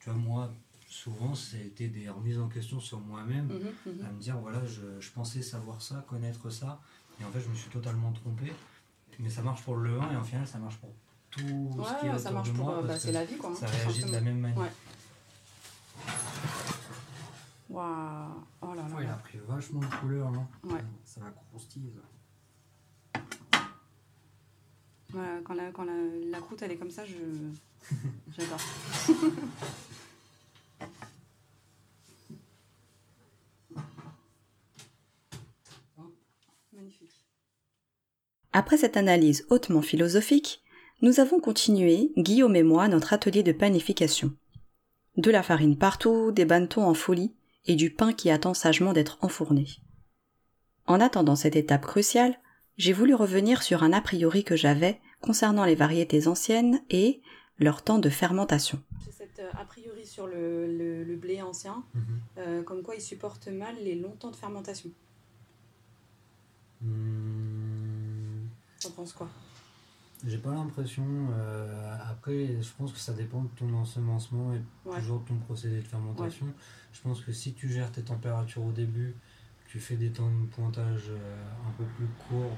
Tu 0.00 0.10
vois, 0.10 0.18
moi, 0.18 0.52
souvent, 0.86 1.34
c'était 1.34 1.88
des 1.88 2.08
remises 2.10 2.38
en 2.38 2.48
question 2.48 2.78
sur 2.78 3.00
moi-même. 3.00 3.46
Mhm, 3.46 3.92
mhm. 3.94 4.04
à 4.06 4.10
me 4.12 4.20
dire 4.20 4.36
voilà 4.38 4.64
je, 4.66 5.00
je 5.00 5.10
pensais 5.12 5.40
savoir 5.42 5.80
ça, 5.82 6.04
connaître 6.08 6.50
ça 6.50 6.80
et 7.20 7.24
en 7.24 7.30
fait 7.30 7.40
je 7.40 7.48
me 7.48 7.54
suis 7.54 7.70
totalement 7.70 8.12
trompé 8.12 8.52
mais 9.18 9.30
ça 9.30 9.42
marche 9.42 9.62
pour 9.62 9.76
le 9.76 9.90
levain 9.90 10.12
et 10.12 10.16
en 10.16 10.22
final 10.22 10.46
ça 10.46 10.58
marche 10.58 10.76
pour 10.78 10.90
tout 11.30 11.40
ce 11.40 12.00
qui 12.00 12.06
est 12.06 12.08
Ouais, 12.10 12.14
autour 12.14 12.20
ça 12.20 12.30
marche 12.32 12.50
de 12.50 12.54
pour. 12.56 12.64
moi 12.66 12.78
euh, 12.82 12.86
bah, 12.86 12.98
c'est 12.98 13.12
la 13.12 13.24
vie 13.24 13.36
quoi. 13.36 13.50
hein, 13.50 13.54
ça 13.54 13.66
réagit 13.66 14.04
de 14.04 14.12
la 14.12 14.20
même 14.20 14.38
manière 14.40 14.58
Ouais. 14.58 14.70
Waouh. 17.70 18.44
Oh 18.62 18.74
là 18.74 18.82
là. 18.88 18.94
Ouais, 18.94 19.04
il 19.04 19.10
a 19.10 19.14
pris 19.14 19.38
vachement 19.48 19.80
de 19.80 19.86
couleur 19.86 20.30
non 20.30 20.46
Ouais. 20.64 20.80
ça 21.04 21.20
va 21.20 21.30
croustiller 21.30 21.92
ça. 21.92 23.20
Ouais, 25.14 25.42
quand 25.44 25.54
la, 25.54 25.70
quand 25.70 25.84
la, 25.84 25.92
la 26.30 26.40
croûte 26.40 26.62
elle 26.62 26.72
est 26.72 26.76
comme 26.76 26.90
ça, 26.90 27.04
je. 27.04 27.14
J'adore. 28.36 28.58
Magnifique. 36.72 37.24
Après 38.52 38.76
cette 38.76 38.96
analyse 38.96 39.46
hautement 39.50 39.82
philosophique, 39.82 40.62
nous 41.02 41.20
avons 41.20 41.40
continué, 41.40 42.12
Guillaume 42.16 42.56
et 42.56 42.62
moi, 42.62 42.88
notre 42.88 43.12
atelier 43.12 43.42
de 43.42 43.52
panification. 43.52 44.32
De 45.16 45.30
la 45.30 45.42
farine 45.42 45.76
partout, 45.78 46.32
des 46.32 46.44
bannetons 46.44 46.86
en 46.86 46.94
folie, 46.94 47.32
et 47.66 47.76
du 47.76 47.90
pain 47.90 48.12
qui 48.12 48.30
attend 48.30 48.52
sagement 48.54 48.92
d'être 48.92 49.16
enfourné. 49.22 49.66
En 50.86 51.00
attendant 51.00 51.36
cette 51.36 51.56
étape 51.56 51.86
cruciale, 51.86 52.38
j'ai 52.76 52.92
voulu 52.92 53.14
revenir 53.14 53.62
sur 53.62 53.82
un 53.82 53.92
a 53.92 54.00
priori 54.00 54.44
que 54.44 54.56
j'avais 54.56 55.00
concernant 55.20 55.64
les 55.64 55.76
variétés 55.76 56.26
anciennes 56.26 56.82
et 56.90 57.22
leur 57.58 57.82
temps 57.82 57.98
de 58.00 58.10
fermentation. 58.10 58.82
J'ai 59.06 59.12
cette 59.12 59.38
euh, 59.38 59.48
a 59.58 59.64
priori 59.64 60.04
sur 60.04 60.26
le, 60.26 60.66
le- 60.66 61.04
le 61.04 61.16
blé 61.16 61.40
ancien, 61.40 61.84
Mhm. 61.94 62.02
euh, 62.38 62.62
comme 62.64 62.82
quoi 62.82 62.96
il 62.96 63.00
supporte 63.00 63.46
mal 63.48 63.76
les 63.82 63.94
longs 63.94 64.16
temps 64.18 64.30
de 64.32 64.36
fermentation. 64.36 64.90
Hmm, 66.82 68.46
T'en 68.80 68.90
penses 68.90 69.12
quoi? 69.12 69.28
J'ai 70.26 70.38
pas 70.38 70.52
l'impression 70.54 71.04
euh, 71.32 71.96
après 72.10 72.60
je 72.62 72.68
pense 72.78 72.92
que 72.92 72.98
ça 72.98 73.12
dépend 73.12 73.42
de 73.42 73.48
ton 73.56 73.72
ensemencement 73.74 74.54
et 74.54 74.62
Ouais. 74.86 74.98
toujours 75.00 75.20
de 75.20 75.28
ton 75.28 75.36
procédé 75.38 75.76
de 75.80 75.86
fermentation 75.86 76.46
je 76.92 77.00
pense 77.00 77.20
que 77.22 77.32
si 77.32 77.54
tu 77.54 77.68
gères 77.70 77.90
tes 77.90 78.02
températures 78.02 78.62
au 78.64 78.72
début 78.72 79.14
tu 79.68 79.80
fais 79.80 79.96
des 79.96 80.10
temps 80.12 80.30
de 80.30 80.46
pointage 80.46 81.04
euh, 81.08 81.44
un 81.66 81.70
peu 81.72 81.84
plus 81.96 82.06
courts 82.28 82.56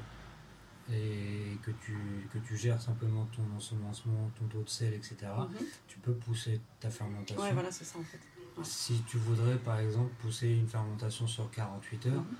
et 0.92 1.58
que 1.62 1.70
tu, 1.84 1.96
que 2.32 2.38
tu 2.38 2.56
gères 2.56 2.80
simplement 2.80 3.26
ton 3.34 3.42
ensemencement, 3.56 4.30
ton 4.38 4.44
taux 4.46 4.62
de 4.62 4.68
sel, 4.68 4.94
etc., 4.94 5.16
Mhm. 5.50 5.56
tu 5.88 5.98
peux 5.98 6.12
pousser 6.14 6.60
ta 6.78 6.90
fermentation. 6.90 7.42
Ouais, 7.42 7.52
voilà, 7.52 7.72
c'est 7.72 7.84
ça 7.84 7.98
en 7.98 8.04
fait. 8.04 8.20
Si 8.62 9.02
tu 9.08 9.16
voudrais 9.18 9.56
par 9.58 9.78
exemple 9.80 10.12
pousser 10.22 10.48
une 10.48 10.68
fermentation 10.68 11.26
sur 11.26 11.50
48 11.50 12.06
heures 12.06 12.22
Mhm. 12.22 12.36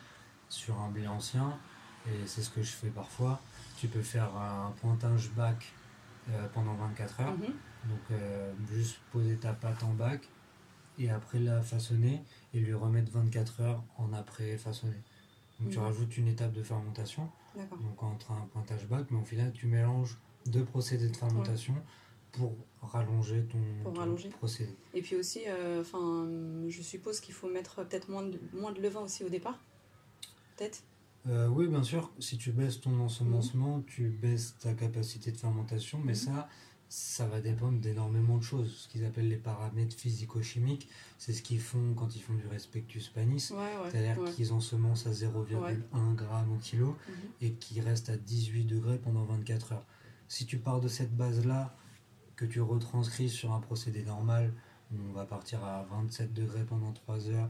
sur 0.49 0.79
un 0.81 0.91
blé 0.91 1.09
ancien, 1.09 1.59
et 2.07 2.27
c'est 2.27 2.43
ce 2.43 2.51
que 2.51 2.63
je 2.63 2.71
fais 2.71 2.89
parfois, 2.91 3.41
tu 3.77 3.89
peux 3.89 4.03
faire 4.03 4.35
un 4.37 4.73
pointage 4.81 5.31
bac 5.33 5.73
euh, 6.31 6.49
pendant 6.55 6.75
24 6.75 7.21
heures. 7.21 7.33
Mhm. 7.37 7.55
Donc 7.89 8.01
euh, 8.11 8.53
juste 8.73 8.99
poser 9.13 9.37
ta 9.37 9.53
pâte 9.53 9.83
en 9.85 9.93
bac 9.93 10.29
et 10.99 11.11
après 11.11 11.39
la 11.39 11.61
façonner 11.63 12.23
et 12.55 12.59
lui 12.59 12.75
remettre 12.75 13.13
24 13.13 13.61
heures 13.61 13.85
en 13.99 14.13
après 14.13 14.57
façonner. 14.57 15.01
Donc 15.61 15.71
tu 15.71 15.79
Mhm. 15.79 15.85
rajoutes 15.85 16.17
une 16.17 16.29
étape 16.29 16.53
de 16.53 16.63
fermentation, 16.63 17.31
D'accord. 17.55 17.79
donc 17.79 18.03
entre 18.03 18.33
un 18.33 18.47
pointage 18.53 18.87
bac, 18.89 19.07
mais 19.11 19.19
au 19.21 19.25
final 19.25 19.53
tu 19.53 19.67
mélanges 19.67 20.17
deux 20.47 20.65
procédés 20.65 21.09
de 21.09 21.17
fermentation 21.17 21.75
pour 22.33 22.55
rallonger 22.83 23.45
ton, 23.45 23.59
Pour 23.85 23.93
ton 23.95 24.01
rallonger. 24.01 24.29
procédé. 24.31 24.75
Et 24.95 25.01
puis 25.03 25.17
aussi, 25.17 25.43
euh, 25.49 25.83
je 26.69 26.83
suppose 26.83 27.21
qu'il 27.21 27.35
faut 27.35 27.49
mettre 27.49 27.77
peut-être 27.85 28.11
moins 28.11 28.23
de, 28.25 28.39
moins 28.53 28.73
de 28.73 28.81
levain 28.81 29.01
aussi 29.01 29.25
au 29.25 29.29
départ. 29.29 29.59
Peut-être? 30.57 30.83
Euh, 31.29 31.49
oui, 31.49 31.67
bien 31.67 31.83
sûr, 31.83 32.11
si 32.21 32.39
tu 32.39 32.53
baisses 32.53 32.81
ton 32.81 32.99
ensemencement, 33.01 33.83
tu 33.87 34.09
baisses 34.09 34.57
ta 34.61 34.75
capacité 34.75 35.33
de 35.33 35.37
fermentation, 35.37 35.99
mais 35.99 36.13
Mhm. 36.13 36.19
ça, 36.19 36.49
ça 36.89 37.27
va 37.27 37.41
dépendre 37.41 37.81
d'énormément 37.81 38.37
de 38.37 38.45
choses. 38.45 38.77
Ce 38.77 38.89
qu'ils 38.89 39.05
appellent 39.05 39.29
les 39.29 39.37
paramètres 39.37 39.97
physico-chimiques, 39.97 40.89
c'est 41.19 41.33
ce 41.33 41.43
qu'ils 41.43 41.61
font 41.61 41.95
quand 41.95 42.15
ils 42.15 42.23
font 42.23 42.35
du 42.35 42.47
respectus 42.47 43.09
panis. 43.09 43.51
Ouais, 43.51 43.57
ouais. 43.57 43.91
C'est-à-dire 43.91 44.19
ouais. 44.23 44.31
qu'ils 44.33 44.53
ensemencent 44.53 45.07
à 45.09 45.13
0,1 45.13 46.17
g 46.17 46.53
au 46.53 46.59
kilo 46.59 46.87
Mhm. 47.09 47.15
et 47.41 47.53
qu'ils 47.55 47.81
restent 47.83 48.11
à 48.11 48.17
18 48.17 48.65
degrés 48.65 48.99
pendant 48.99 49.25
24 49.25 49.73
heures. 49.73 49.87
Si 50.29 50.47
tu 50.47 50.59
pars 50.59 50.81
de 50.81 50.89
cette 50.89 51.17
base-là, 51.17 51.75
que 52.37 52.45
tu 52.45 52.61
retranscris 52.61 53.31
sur 53.31 53.53
un 53.53 53.61
procédé 53.61 54.05
normal, 54.05 54.53
on 54.93 55.13
va 55.13 55.25
partir 55.25 55.65
à 55.65 55.85
27 55.91 56.33
degrés 56.35 56.65
pendant 56.65 56.93
3 56.93 57.29
heures 57.31 57.49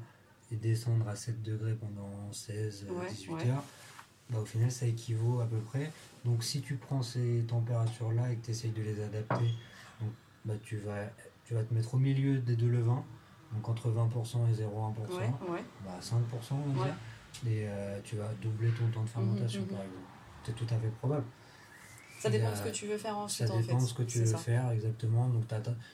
et 0.53 0.57
descendre 0.57 1.09
à 1.09 1.17
7 1.17 1.43
degrés 1.43 1.75
pendant 1.75 2.33
16, 2.33 2.87
Ouais, 2.91 3.09
18 3.11 3.33
ouais. 3.33 3.51
heures, 3.51 3.65
bah, 4.31 4.39
au 4.41 4.45
final 4.45 4.71
ça 4.71 4.87
équivaut 4.87 5.41
à 5.41 5.47
peu 5.47 5.59
près. 5.59 5.91
Donc 6.25 6.45
si 6.45 6.61
tu 6.61 6.77
prends 6.77 7.03
ces 7.03 7.45
températures-là 7.49 8.33
et 8.33 8.37
que 8.37 8.47
tu 8.47 8.51
essayes 8.51 8.71
de 8.73 8.83
les 8.83 9.01
adapter, 9.03 9.55
donc, 10.01 10.11
bah, 10.45 10.55
tu 10.63 10.77
vas 10.79 11.05
tu 11.45 11.55
vas 11.55 11.63
te 11.63 11.73
mettre 11.73 11.95
au 11.95 11.99
milieu 11.99 12.39
des 12.39 12.57
deux 12.57 12.69
levains, 12.69 13.05
donc 13.53 13.69
entre 13.69 13.89
20% 13.89 14.51
et 14.51 14.55
0,1%, 14.55 15.17
Ouais, 15.17 15.53
ouais. 15.53 15.65
bah 15.85 15.99
5% 16.01 16.55
on 16.55 16.73
va 16.73 16.85
dire, 16.87 16.95
et 17.47 17.69
euh, 17.69 18.01
tu 18.03 18.17
vas 18.17 18.29
doubler 18.43 18.71
ton 18.71 18.89
temps 18.89 19.05
de 19.05 19.09
fermentation 19.09 19.61
mhm. 19.61 19.69
par 19.69 19.79
exemple. 19.79 20.01
C'est 20.45 20.55
tout 20.55 20.67
à 20.75 20.79
fait 20.79 20.91
probable. 20.99 21.25
Ça 22.27 22.39
dépend 22.39 22.51
de 22.51 22.57
ce 22.57 22.63
que 22.63 22.69
tu 22.69 22.87
veux 22.87 22.99
faire 22.99 23.17
ensuite 23.19 23.49
Ça 23.49 23.55
en 23.55 23.61
dépend 23.61 23.79
de 23.81 23.87
ce 23.87 23.95
que 23.95 24.03
tu 24.03 24.19
veux 24.21 24.27
ça. 24.27 24.39
faire 24.39 24.71
exactement, 24.71 25.29
donc 25.29 25.45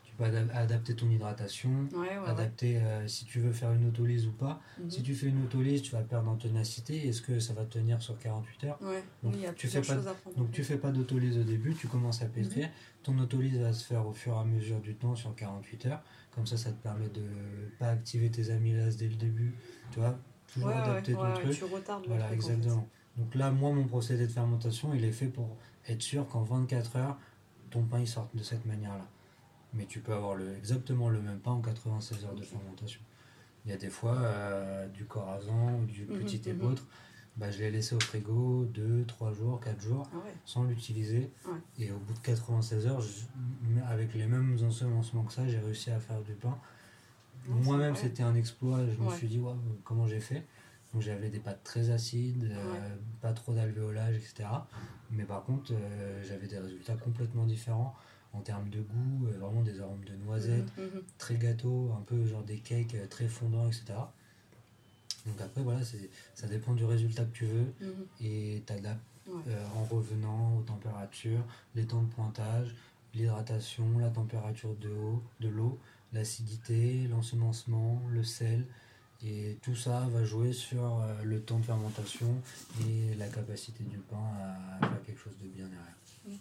tu 0.04 0.14
peux 0.16 0.24
ada- 0.24 0.44
adapter 0.54 0.94
ton 0.94 1.08
hydratation, 1.10 1.70
Ouais, 1.92 1.98
ouais, 1.98 2.18
ouais. 2.18 2.28
adapter 2.28 2.76
euh, 2.78 3.06
si 3.08 3.24
tu 3.24 3.40
veux 3.40 3.52
faire 3.52 3.72
une 3.72 3.86
autolyse 3.88 4.26
ou 4.26 4.32
pas. 4.32 4.60
Mhm. 4.78 4.90
Si 4.90 5.02
tu 5.02 5.14
fais 5.14 5.26
une 5.26 5.42
autolyse, 5.44 5.82
tu 5.82 5.92
vas 5.92 6.02
perdre 6.02 6.28
en 6.30 6.36
ténacité, 6.36 7.08
est-ce 7.08 7.22
que 7.22 7.40
ça 7.40 7.52
va 7.54 7.64
tenir 7.64 8.00
sur 8.02 8.18
48 8.18 8.64
heures? 8.64 8.78
Donc, 8.80 8.92
oui, 9.24 9.30
il 9.34 9.40
y 9.40 9.46
a 9.46 9.52
tu 9.52 9.68
fais 9.68 9.80
pas- 9.80 9.94
choses 9.94 10.08
à 10.08 10.14
prendre. 10.14 10.36
Donc 10.36 10.50
tu 10.52 10.62
fais 10.64 10.76
pas 10.78 10.90
d'autolyse 10.90 11.38
au 11.38 11.44
début, 11.44 11.74
tu 11.74 11.86
commences 11.88 12.22
à 12.22 12.26
pétrir. 12.26 12.66
Mhm. 12.66 12.72
Ton 13.02 13.18
autolyse 13.18 13.58
va 13.58 13.72
se 13.72 13.84
faire 13.84 14.06
au 14.06 14.12
fur 14.12 14.34
et 14.34 14.38
à 14.40 14.44
mesure 14.44 14.80
du 14.80 14.94
temps 14.94 15.14
sur 15.14 15.34
48 15.34 15.86
heures. 15.86 16.02
Comme 16.34 16.46
ça, 16.46 16.56
ça 16.56 16.70
te 16.70 16.82
permet 16.82 17.08
de 17.08 17.22
pas 17.78 17.88
activer 17.88 18.30
tes 18.30 18.50
amylases 18.50 18.96
dès 18.96 19.08
le 19.08 19.16
début. 19.16 19.54
Tu 19.90 19.98
vois, 19.98 20.16
toujours 20.52 20.70
adapter 20.70 21.12
ton 21.12 21.32
truc. 21.34 21.52
tu 21.56 21.64
retardes 21.64 22.04
le 22.04 22.08
Voilà, 22.10 22.26
truc, 22.26 22.42
en 22.42 22.46
fait. 22.46 22.52
exactement. 22.54 22.88
Donc 23.18 23.34
là, 23.34 23.50
moi, 23.50 23.70
mon 23.72 23.84
procédé 23.86 24.26
de 24.26 24.32
fermentation, 24.32 24.94
il 24.94 25.04
est 25.04 25.12
fait 25.12 25.26
pour 25.26 25.56
être 25.88 26.02
sûr 26.02 26.26
qu'en 26.28 26.42
24 26.42 26.96
heures, 26.96 27.18
ton 27.70 27.82
pain 27.82 28.00
il 28.00 28.08
sorte 28.08 28.34
de 28.36 28.42
cette 28.42 28.66
manière-là. 28.66 29.06
Mais 29.74 29.86
tu 29.86 30.00
peux 30.00 30.12
avoir 30.12 30.34
le, 30.34 30.54
exactement 30.56 31.08
le 31.08 31.20
même 31.20 31.38
pain 31.38 31.52
en 31.52 31.60
96 31.60 32.24
heures 32.24 32.34
de 32.34 32.42
fermentation. 32.42 33.00
Il 33.64 33.70
y 33.70 33.74
a 33.74 33.78
des 33.78 33.90
fois, 33.90 34.16
euh, 34.18 34.88
du 34.88 35.04
corazon 35.04 35.78
ou 35.80 35.84
du 35.86 36.04
Mhm, 36.04 36.18
petit 36.18 36.40
mhm. 36.44 36.50
épeautre, 36.56 36.86
bah, 37.36 37.50
je 37.50 37.58
l'ai 37.60 37.70
laissé 37.70 37.94
au 37.94 38.00
frigo 38.00 38.66
2, 38.66 39.04
3 39.06 39.32
jours, 39.32 39.60
4 39.60 39.80
jours 39.80 40.06
Ah 40.12 40.18
ouais. 40.18 40.34
sans 40.44 40.64
l'utiliser. 40.64 41.30
Ouais. 41.46 41.52
Et 41.78 41.90
au 41.90 41.98
bout 41.98 42.12
de 42.12 42.18
96 42.18 42.86
heures, 42.86 43.00
je- 43.00 43.24
avec 43.88 44.12
les 44.14 44.26
mêmes 44.26 44.58
ensemencements 44.62 45.22
que 45.24 45.32
ça, 45.32 45.46
j'ai 45.48 45.58
réussi 45.58 45.90
à 45.90 45.98
faire 45.98 46.20
du 46.20 46.34
pain. 46.34 46.58
Moi-même, 47.48 47.96
c'était 47.96 48.22
un 48.22 48.34
exploit. 48.34 48.80
Je 48.86 49.00
me 49.02 49.10
suis 49.10 49.26
dit, 49.28 49.40
comment 49.84 50.06
j'ai 50.06 50.20
fait? 50.20 50.46
Donc 50.92 51.00
j'avais 51.00 51.30
des 51.30 51.38
pâtes 51.40 51.62
très 51.64 51.88
acides, 51.90 52.44
euh, 52.52 52.96
pas 53.22 53.32
trop 53.32 53.54
d'alvéolage, 53.54 54.14
etc. 54.16 54.46
Mais 55.12 55.24
par 55.24 55.44
contre, 55.44 55.72
euh, 55.72 56.22
j'avais 56.26 56.46
des 56.46 56.58
résultats 56.58 56.94
complètement 56.96 57.44
différents 57.44 57.94
en 58.32 58.40
termes 58.40 58.70
de 58.70 58.80
goût, 58.80 59.26
euh, 59.26 59.38
vraiment 59.38 59.62
des 59.62 59.80
arômes 59.80 60.04
de 60.04 60.14
noisettes, 60.24 60.72
Mhm, 60.78 60.84
mhm. 60.84 61.02
très 61.18 61.36
gâteau, 61.36 61.92
un 61.98 62.00
peu 62.02 62.26
genre 62.26 62.42
des 62.42 62.58
cakes 62.58 62.94
euh, 62.94 63.06
très 63.06 63.28
fondants, 63.28 63.66
etc. 63.66 63.84
Donc 65.26 65.40
après, 65.40 65.62
voilà, 65.62 65.84
c'est- 65.84 66.10
ça 66.34 66.46
dépend 66.48 66.72
du 66.74 66.84
résultat 66.84 67.24
que 67.24 67.32
tu 67.32 67.44
veux 67.44 67.72
Mhm. 67.80 68.06
et 68.22 68.62
t'adaptes 68.66 69.00
Ouais. 69.28 69.42
euh, 69.48 69.66
en 69.76 69.84
revenant 69.84 70.56
aux 70.58 70.62
températures, 70.62 71.44
les 71.76 71.86
temps 71.86 72.02
de 72.02 72.08
pointage, 72.08 72.74
l'hydratation, 73.14 73.98
la 73.98 74.10
température 74.10 74.74
de 74.76 74.88
eau, 74.90 75.22
de 75.40 75.48
l'eau, 75.48 75.78
l'acidité, 76.12 77.06
l'ensemencement, 77.08 78.02
le 78.10 78.24
sel. 78.24 78.66
Et 79.24 79.56
tout 79.62 79.76
ça 79.76 80.08
va 80.12 80.24
jouer 80.24 80.52
sur 80.52 80.82
euh, 80.82 81.22
le 81.22 81.40
temps 81.40 81.58
de 81.58 81.64
fermentation 81.64 82.34
et 82.80 83.14
la 83.16 83.28
capacité 83.28 83.84
du 83.84 83.98
pain 83.98 84.16
à 84.80 84.86
faire 84.86 85.02
quelque 85.06 85.20
chose 85.20 85.36
de 85.40 85.48
bien 85.48 85.66
derrière. 85.66 86.38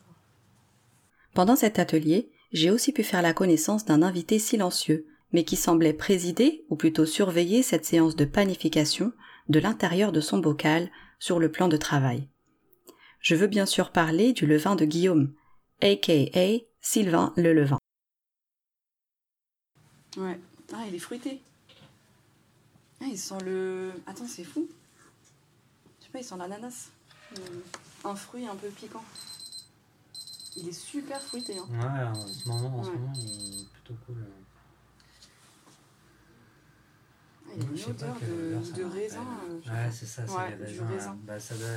Pendant 1.33 1.55
cet 1.55 1.79
atelier, 1.79 2.29
j'ai 2.51 2.71
aussi 2.71 2.91
pu 2.91 3.03
faire 3.03 3.21
la 3.21 3.33
connaissance 3.33 3.85
d'un 3.85 4.01
invité 4.01 4.39
silencieux, 4.39 5.05
mais 5.31 5.43
qui 5.43 5.55
semblait 5.55 5.93
présider, 5.93 6.65
ou 6.69 6.75
plutôt 6.75 7.05
surveiller 7.05 7.63
cette 7.63 7.85
séance 7.85 8.15
de 8.15 8.25
panification 8.25 9.13
de 9.47 9.59
l'intérieur 9.59 10.11
de 10.11 10.19
son 10.19 10.39
bocal 10.39 10.89
sur 11.19 11.39
le 11.39 11.51
plan 11.51 11.67
de 11.67 11.77
travail. 11.77 12.27
Je 13.19 13.35
veux 13.35 13.47
bien 13.47 13.65
sûr 13.65 13.91
parler 13.91 14.33
du 14.33 14.45
levain 14.47 14.75
de 14.75 14.85
Guillaume, 14.85 15.33
aka 15.81 16.63
Sylvain 16.81 17.31
le 17.37 17.53
levain. 17.53 17.77
Ouais. 20.17 20.39
Ah, 20.73 20.83
il 20.89 20.95
est 20.95 20.99
fruité. 20.99 21.41
Ah, 23.01 23.05
il 23.07 23.17
sent 23.17 23.39
le. 23.45 23.93
Attends, 24.05 24.27
c'est 24.27 24.43
fou. 24.43 24.67
Je 25.99 26.05
sais 26.05 26.11
pas, 26.11 26.19
il 26.19 26.23
sent 26.23 26.37
l'ananas. 26.37 26.89
Euh, 27.37 27.41
Un 28.03 28.15
fruit 28.15 28.45
un 28.47 28.55
peu 28.55 28.67
piquant. 28.69 29.03
Il 30.57 30.67
est 30.67 30.71
super 30.73 31.21
fruité. 31.21 31.57
Hein. 31.57 31.67
Ouais, 31.69 32.03
en 32.03 32.27
ce 32.27 32.47
moment, 32.47 32.79
en 32.79 32.83
ce 32.83 32.89
Ouais. 32.89 32.95
moment 32.97 33.13
il 33.19 33.61
est 33.61 33.65
plutôt 33.73 33.93
cool. 34.05 34.17
Ah, 37.47 37.51
il 37.55 37.63
y 37.63 37.65
a 37.65 37.85
une 37.85 37.91
odeur 37.91 38.19
de, 38.19 38.83
raisin. 38.83 39.27
euh, 39.49 39.57
Ouais, 39.69 39.91
c'est 39.91 40.05
ça, 40.05 40.27
c'est 40.27 40.33
Ouais, 40.33 40.49
les 40.51 40.55
du 40.55 40.63
raisins. 40.63 40.85
raisin. 40.87 41.17
Bah, 41.23 41.39
ça 41.39 41.55
doit 41.55 41.67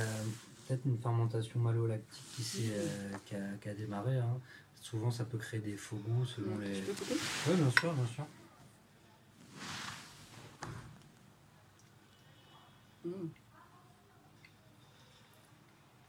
peut-être 0.67 0.85
une 0.85 0.97
fermentation 0.97 1.59
malolactique 1.59 2.23
qui, 2.35 2.43
s'est, 2.43 2.71
euh, 2.73 3.11
qui, 3.25 3.35
a, 3.35 3.57
qui 3.61 3.69
a 3.69 3.73
démarré. 3.73 4.17
hein. 4.17 4.39
Souvent, 4.81 5.09
ça 5.09 5.25
peut 5.25 5.37
créer 5.37 5.61
des 5.61 5.77
faux 5.77 5.95
goûts 5.97 6.25
selon 6.25 6.55
Mm, 6.57 6.61
les. 6.61 6.73
Tu 6.73 6.81
peux 6.83 6.93
couper? 6.93 7.15
Oui, 7.47 7.55
bien 7.55 7.71
sûr, 7.71 7.93
bien 7.93 8.05
sûr. 8.07 8.25
Mm. 13.05 13.29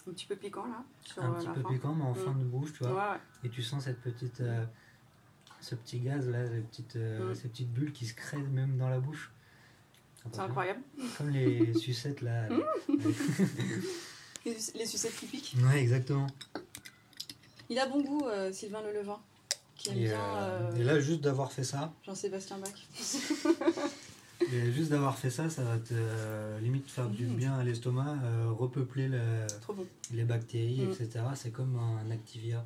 Un 0.09 0.13
petit 0.13 0.27
peu 0.27 0.37
piquant 0.37 0.67
là. 0.67 0.85
Sur 1.05 1.25
Un 1.25 1.33
petit 1.35 1.47
la 1.47 1.53
peu 1.53 1.63
fin. 1.63 1.69
piquant, 1.73 1.95
mais 1.95 2.05
en 2.05 2.13
Mm. 2.13 2.17
fin 2.17 2.33
de 2.35 2.45
bouche, 2.45 2.73
tu 2.75 2.85
vois. 2.85 3.13
ouais. 3.13 3.19
Et 3.45 3.51
tu 3.51 3.63
sens 3.63 3.85
cette 3.85 4.01
petite, 4.01 4.41
euh, 4.41 4.65
ce 5.61 5.75
petit 5.75 5.99
gaz 6.01 6.29
là, 6.29 6.47
ces 6.49 6.61
petites, 6.61 6.97
euh, 6.97 7.31
Mm. 7.31 7.35
ces 7.35 7.49
petites 7.49 7.73
bulles 7.73 7.93
qui 7.93 8.07
se 8.07 8.15
créent 8.15 8.39
même 8.39 8.77
dans 8.79 8.89
la 8.89 9.01
bouche. 9.01 9.33
C'est 10.33 10.41
incroyable. 10.41 10.81
Comme 11.19 11.31
les 11.31 11.73
sucettes 11.79 12.21
là. 12.23 12.49
Les, 14.45 14.57
les 14.75 14.87
sucettes 14.87 15.15
qui 15.17 15.27
piquent. 15.27 15.55
ouais, 15.65 15.81
exactement. 15.81 16.27
Il 17.69 17.79
a 17.81 17.87
bon 17.87 18.01
goût, 18.03 18.27
euh, 18.27 18.53
Sylvain 18.53 18.81
Le 18.83 18.93
Levain. 18.93 19.21
Qui 19.77 19.91
aime 19.91 19.99
Et, 19.99 20.05
bien 20.05 20.21
euh, 20.37 20.75
et 20.77 20.83
là, 20.85 20.99
juste 21.01 21.21
d'avoir 21.21 21.53
fait 21.53 21.65
ça, 21.65 21.93
Jean-Sébastien 22.05 22.59
Bach. 22.59 22.73
et 24.53 24.71
juste 24.73 24.91
d'avoir 24.91 25.17
fait 25.19 25.31
ça, 25.31 25.49
ça 25.51 25.63
va 25.65 25.79
te 25.79 25.93
euh, 25.93 26.59
limite 26.61 26.91
faire 26.91 27.09
du 27.09 27.27
Mm. 27.27 27.35
bien 27.37 27.55
à 27.55 27.65
l'estomac, 27.65 28.17
euh, 28.25 28.51
repeupler 28.53 29.09
le- 29.09 29.47
Trop 29.63 29.73
bon. 29.73 29.87
les 30.13 30.25
bactéries, 30.25 30.83
Mm. 30.87 30.91
etc. 30.93 31.25
C'est 31.35 31.51
comme 31.51 31.79
un 31.79 32.11
Activia, 32.11 32.65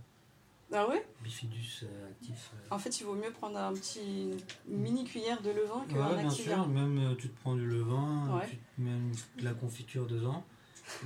Ah 0.72 0.88
ouais? 0.88 1.04
Bifidus 1.24 1.80
euh, 1.82 2.10
actif. 2.10 2.52
euh. 2.54 2.74
En 2.74 2.78
fait, 2.78 3.00
il 3.00 3.04
vaut 3.04 3.14
mieux 3.16 3.32
prendre 3.32 3.58
un 3.58 3.72
petit 3.72 4.30
une 4.70 4.76
mini 4.78 5.04
cuillère 5.04 5.42
de 5.42 5.50
levain 5.50 5.84
qu'un 5.88 5.96
Ouais, 6.10 6.16
bien 6.20 6.28
Activia. 6.28 6.54
sûr, 6.54 6.68
même 6.68 7.16
tu 7.18 7.28
te 7.28 7.40
prends 7.40 7.56
du 7.56 7.66
levain, 7.66 8.36
Ouais. 8.38 8.46
tu 8.48 8.56
te 8.56 8.80
mets 8.80 8.98
de 9.38 9.44
la 9.44 9.52
confiture 9.52 10.06
dedans. 10.06 10.44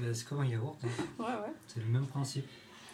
Euh, 0.02 0.12
C'est 0.12 0.26
comme 0.28 0.40
un 0.40 0.46
yaourt, 0.46 0.76
hein. 0.84 0.88
Ouais, 1.18 1.24
ouais. 1.26 1.52
c'est 1.66 1.80
le 1.80 1.86
même 1.86 2.06
principe. 2.06 2.46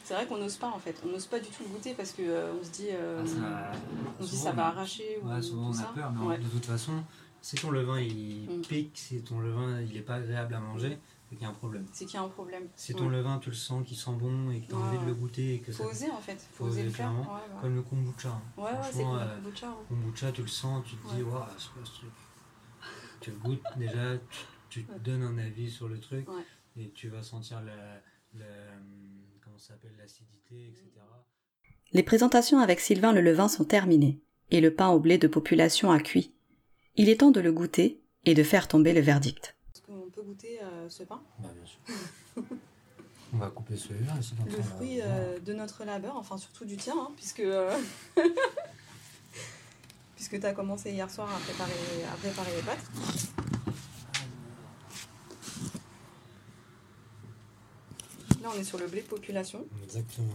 C'est 0.05 0.15
vrai 0.15 0.27
qu'on 0.27 0.39
n'ose 0.39 0.57
pas 0.57 0.69
en 0.69 0.79
fait. 0.79 1.01
On 1.05 1.09
n'ose 1.09 1.27
pas 1.27 1.39
du 1.41 1.47
tout 1.49 1.63
le 1.65 1.69
goûter 1.71 1.95
parce 1.95 2.11
que 2.13 2.23
on 2.61 2.65
se 2.65 2.71
dit, 2.71 2.89
Ah, 2.93 3.27
ça- 3.27 3.73
on 4.21 4.23
se 4.25 4.31
dit 4.31 4.37
souvent, 4.37 4.45
ça 4.51 4.53
va 4.53 4.67
arracher 4.69 5.19
ou 5.23 5.29
Ouais, 5.29 5.41
souvent 5.43 5.71
tout 5.73 5.77
on 5.77 5.81
a 5.81 5.83
ça. 5.87 5.93
peur, 5.95 6.13
mais 6.13 6.39
de 6.39 6.49
toute 6.49 6.67
façon, 6.67 6.93
si 7.43 7.57
ton 7.57 7.71
levain 7.71 8.01
il 8.01 8.49
Mm. 8.51 8.63
pique, 8.63 8.93
si 8.99 9.23
ton 9.23 9.41
levain 9.41 9.81
il 9.83 9.97
est 9.97 10.03
pas 10.03 10.17
agréable 10.17 10.55
à 10.55 10.61
manger, 10.61 10.99
c'est 11.29 11.37
qu'il 11.37 11.43
y 11.45 11.47
a 11.47 11.51
un 11.51 11.55
problème. 11.55 11.87
C'est 11.93 12.05
qu'il 12.07 12.15
y 12.15 12.19
a 12.19 12.23
un 12.23 12.29
problème. 12.29 12.69
Si 12.77 12.95
ton 12.95 13.07
Ouais. 13.09 13.17
levain 13.17 13.39
tu 13.39 13.51
le 13.51 13.55
sens 13.57 13.87
qu'il 13.87 13.97
sent 13.97 14.11
bon 14.19 14.51
et 14.51 14.61
que 14.61 14.67
tu 14.69 14.75
as 14.75 14.77
Ouais, 14.79 14.83
envie 14.85 14.99
de 14.99 15.05
le 15.07 15.15
goûter 15.15 15.55
et 15.55 15.59
que 15.61 15.73
Faut 15.73 15.85
ça 15.85 15.91
oser 15.91 16.11
en 16.11 16.21
fait. 16.21 16.37
Faut 16.53 16.65
Faut 16.65 16.71
oser 16.71 16.83
le 16.83 16.91
clairement. 16.91 17.21
Ouais, 17.23 17.27
ouais. 17.55 17.61
comme 17.63 17.75
le 17.77 17.83
kombucha. 17.83 18.29
hein. 18.31 18.43
Ouais, 18.57 18.65
ouais, 18.65 18.71
c'est 18.93 19.03
cool. 19.05 19.19
euh, 19.19 19.37
le 19.37 19.43
kombucha, 19.43 19.77
kombucha, 19.89 20.33
tu 20.33 20.43
le 20.43 20.49
sens, 20.49 20.85
tu 20.87 20.97
te 20.97 21.15
dis, 21.15 21.23
Ouais. 21.23 21.31
waouh, 21.33 21.45
c'est 21.59 21.69
quoi 21.73 21.83
ce 21.85 21.93
truc? 21.93 22.11
Tu 23.21 23.31
le 23.31 23.37
goûtes 23.37 23.63
déjà, 23.77 24.17
tu, 24.31 24.41
tu 24.71 24.85
te 24.85 24.99
donnes 24.99 25.23
un 25.23 25.39
avis 25.39 25.71
sur 25.71 25.89
le 25.89 25.99
truc 26.01 26.29
Ouais. 26.29 26.43
et 26.77 26.91
tu 26.91 27.09
vas 27.09 27.23
sentir 27.23 27.61
la, 27.63 27.75
la- 28.39 28.47
comment 29.45 29.59
ça 29.59 29.69
s'appelle, 29.75 29.93
l'acidité, 29.99 30.69
etc. 30.69 30.87
Les 31.93 32.03
présentations 32.03 32.61
avec 32.61 32.81
Sylvain 32.81 33.13
le 33.13 33.21
levain 33.21 33.49
sont 33.49 33.65
terminées, 33.65 34.21
et 34.51 34.61
le 34.61 34.73
pain 34.73 34.89
au 34.89 34.99
blé 35.01 35.19
de 35.19 35.27
population 35.29 35.91
a 35.91 35.99
cuit. 36.01 36.33
Il 36.97 37.09
est 37.09 37.21
temps 37.21 37.31
de 37.31 37.41
le 37.41 37.53
goûter 37.53 38.01
et 38.25 38.35
de 38.35 38.43
faire 38.43 38.69
tomber 38.69 38.93
le 38.93 39.01
verdict. 39.01 39.57
Est-ce 39.75 39.83
qu'on 39.83 40.11
peut 40.11 40.23
goûter 40.23 40.61
euh, 40.63 40.89
ce 40.89 41.05
pain? 41.05 41.23
Bah, 41.39 41.49
bien 41.55 41.65
sûr. 41.65 41.79
On 43.33 43.37
va 43.37 43.49
couper 43.49 43.77
celui-là 43.77 44.15
Le 44.45 44.63
fruit 44.63 45.01
euh, 45.01 45.39
de 45.39 45.53
notre 45.53 45.85
labeur, 45.85 46.17
enfin 46.17 46.37
surtout 46.37 46.65
du 46.65 46.77
tien, 46.77 46.95
hein, 46.99 47.13
puisque 47.17 47.41
euh, 47.41 47.79
puisque 50.17 50.41
tu 50.41 50.47
as 50.47 50.53
commencé 50.53 50.91
hier 50.91 51.09
soir 51.09 51.29
à 51.33 51.39
préparer, 51.39 51.73
à 52.13 52.17
préparer 52.17 52.57
les 52.57 52.63
pâtes. 52.63 52.91
Là, 58.43 58.49
on 58.53 58.59
est 58.59 58.65
sur 58.65 58.79
le 58.79 58.89
blé 58.89 59.03
de 59.03 59.07
population. 59.07 59.65
Exactement. 59.85 60.33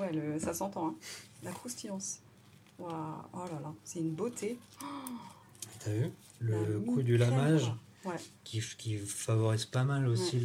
La 0.00 0.03
Ah 0.14 0.24
le- 0.34 0.38
ça 0.38 0.54
s'entend, 0.54 0.88
hein. 0.88 0.94
la 1.42 1.50
croustillance. 1.52 2.20
Waouh, 2.78 2.92
oh 3.32 3.38
là 3.52 3.60
là, 3.62 3.72
c'est 3.84 4.00
une 4.00 4.10
beauté. 4.14 4.58
T'as 5.80 5.92
vu? 5.92 6.10
Le 6.40 6.80
coup 6.80 7.02
du 7.02 7.16
lamage. 7.16 7.72
Ouais, 8.04 8.16
qui, 8.44 8.60
qui 8.76 8.98
favorise 8.98 9.64
pas 9.64 9.84
mal 9.84 10.06
aussi 10.08 10.40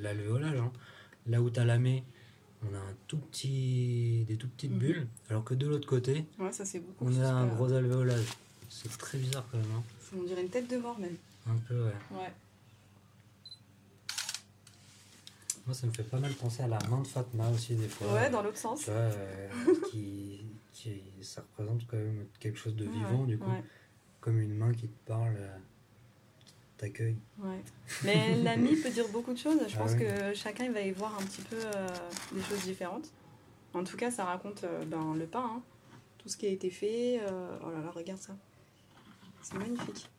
l'alvéolage. 0.00 0.58
hein. 0.58 0.72
Là 1.26 1.42
où 1.42 1.50
t'as 1.50 1.64
lamé, 1.64 2.04
on 2.62 2.74
a 2.74 2.78
un 2.78 2.94
tout 3.06 3.18
petit, 3.18 4.24
des 4.26 4.36
tout 4.36 4.48
petites 4.48 4.70
Mhm. 4.72 4.78
bulles, 4.78 5.06
alors 5.28 5.44
que 5.44 5.52
de 5.54 5.66
l'autre 5.66 5.86
côté, 5.86 6.24
ouais 6.38 6.52
ça 6.52 6.64
c'est 6.64 6.78
beaucoup. 6.80 7.04
on 7.04 7.20
a 7.22 7.28
un 7.28 7.46
gros 7.48 7.70
alvéolage. 7.72 8.24
C'est 8.70 8.96
très 8.96 9.18
bizarre 9.18 9.46
quand 9.50 9.58
même. 9.58 9.66
hein. 9.76 9.82
On 10.18 10.22
dirait 10.22 10.42
une 10.42 10.48
tête 10.48 10.68
de 10.70 10.76
mort 10.78 10.98
même. 10.98 11.16
Un 11.46 11.56
peu, 11.68 11.84
ouais. 11.84 11.92
Ouais. 12.12 12.32
Moi, 15.70 15.74
ça 15.76 15.86
me 15.86 15.92
fait 15.92 16.02
pas 16.02 16.18
mal 16.18 16.32
penser 16.32 16.64
à 16.64 16.66
la 16.66 16.80
main 16.88 17.00
de 17.00 17.06
Fatma 17.06 17.48
aussi, 17.50 17.76
des 17.76 17.86
fois. 17.86 18.12
Ouais, 18.12 18.28
dans 18.28 18.42
l'autre 18.42 18.58
sens. 18.58 18.80
Tu 18.80 18.86
vois, 18.90 18.96
euh, 18.98 19.48
qui, 19.92 20.44
qui- 20.72 21.00
ça 21.22 21.42
représente 21.42 21.86
quand 21.86 21.96
même 21.96 22.26
quelque 22.40 22.58
chose 22.58 22.74
de 22.74 22.86
Ouais, 22.86 22.92
vivant, 22.92 23.22
du 23.22 23.38
coup. 23.38 23.48
ouais. 23.48 23.62
Comme 24.20 24.40
une 24.40 24.52
main 24.52 24.72
qui 24.72 24.88
te 24.88 25.06
parle, 25.08 25.36
euh, 25.38 25.56
t'accueille. 26.76 27.14
Ouais. 27.38 27.62
Mais 28.02 28.34
l'ami 28.42 28.74
peut 28.74 28.90
dire 28.90 29.06
beaucoup 29.10 29.32
de 29.32 29.38
choses. 29.38 29.60
Je 29.68 29.76
Ah 29.76 29.78
pense 29.82 29.92
oui. 29.92 30.00
que 30.00 30.34
chacun 30.34 30.64
il 30.64 30.72
va 30.72 30.80
y 30.80 30.90
voir 30.90 31.16
un 31.16 31.22
petit 31.22 31.42
peu 31.42 31.54
euh, 31.64 31.86
des 32.32 32.42
choses 32.42 32.64
différentes. 32.64 33.12
En 33.72 33.84
tout 33.84 33.96
cas, 33.96 34.10
ça 34.10 34.24
raconte 34.24 34.64
euh, 34.64 34.84
ben, 34.86 35.14
le 35.14 35.26
pain, 35.26 35.52
hein. 35.54 35.62
tout 36.18 36.28
ce 36.28 36.36
qui 36.36 36.46
a 36.46 36.50
été 36.50 36.70
fait. 36.70 37.20
Oh 37.64 37.70
là 37.70 37.78
là, 37.80 37.92
regarde 37.92 38.20
ça. 38.20 38.34
C'est 39.40 39.54
magnifique. 39.54 40.10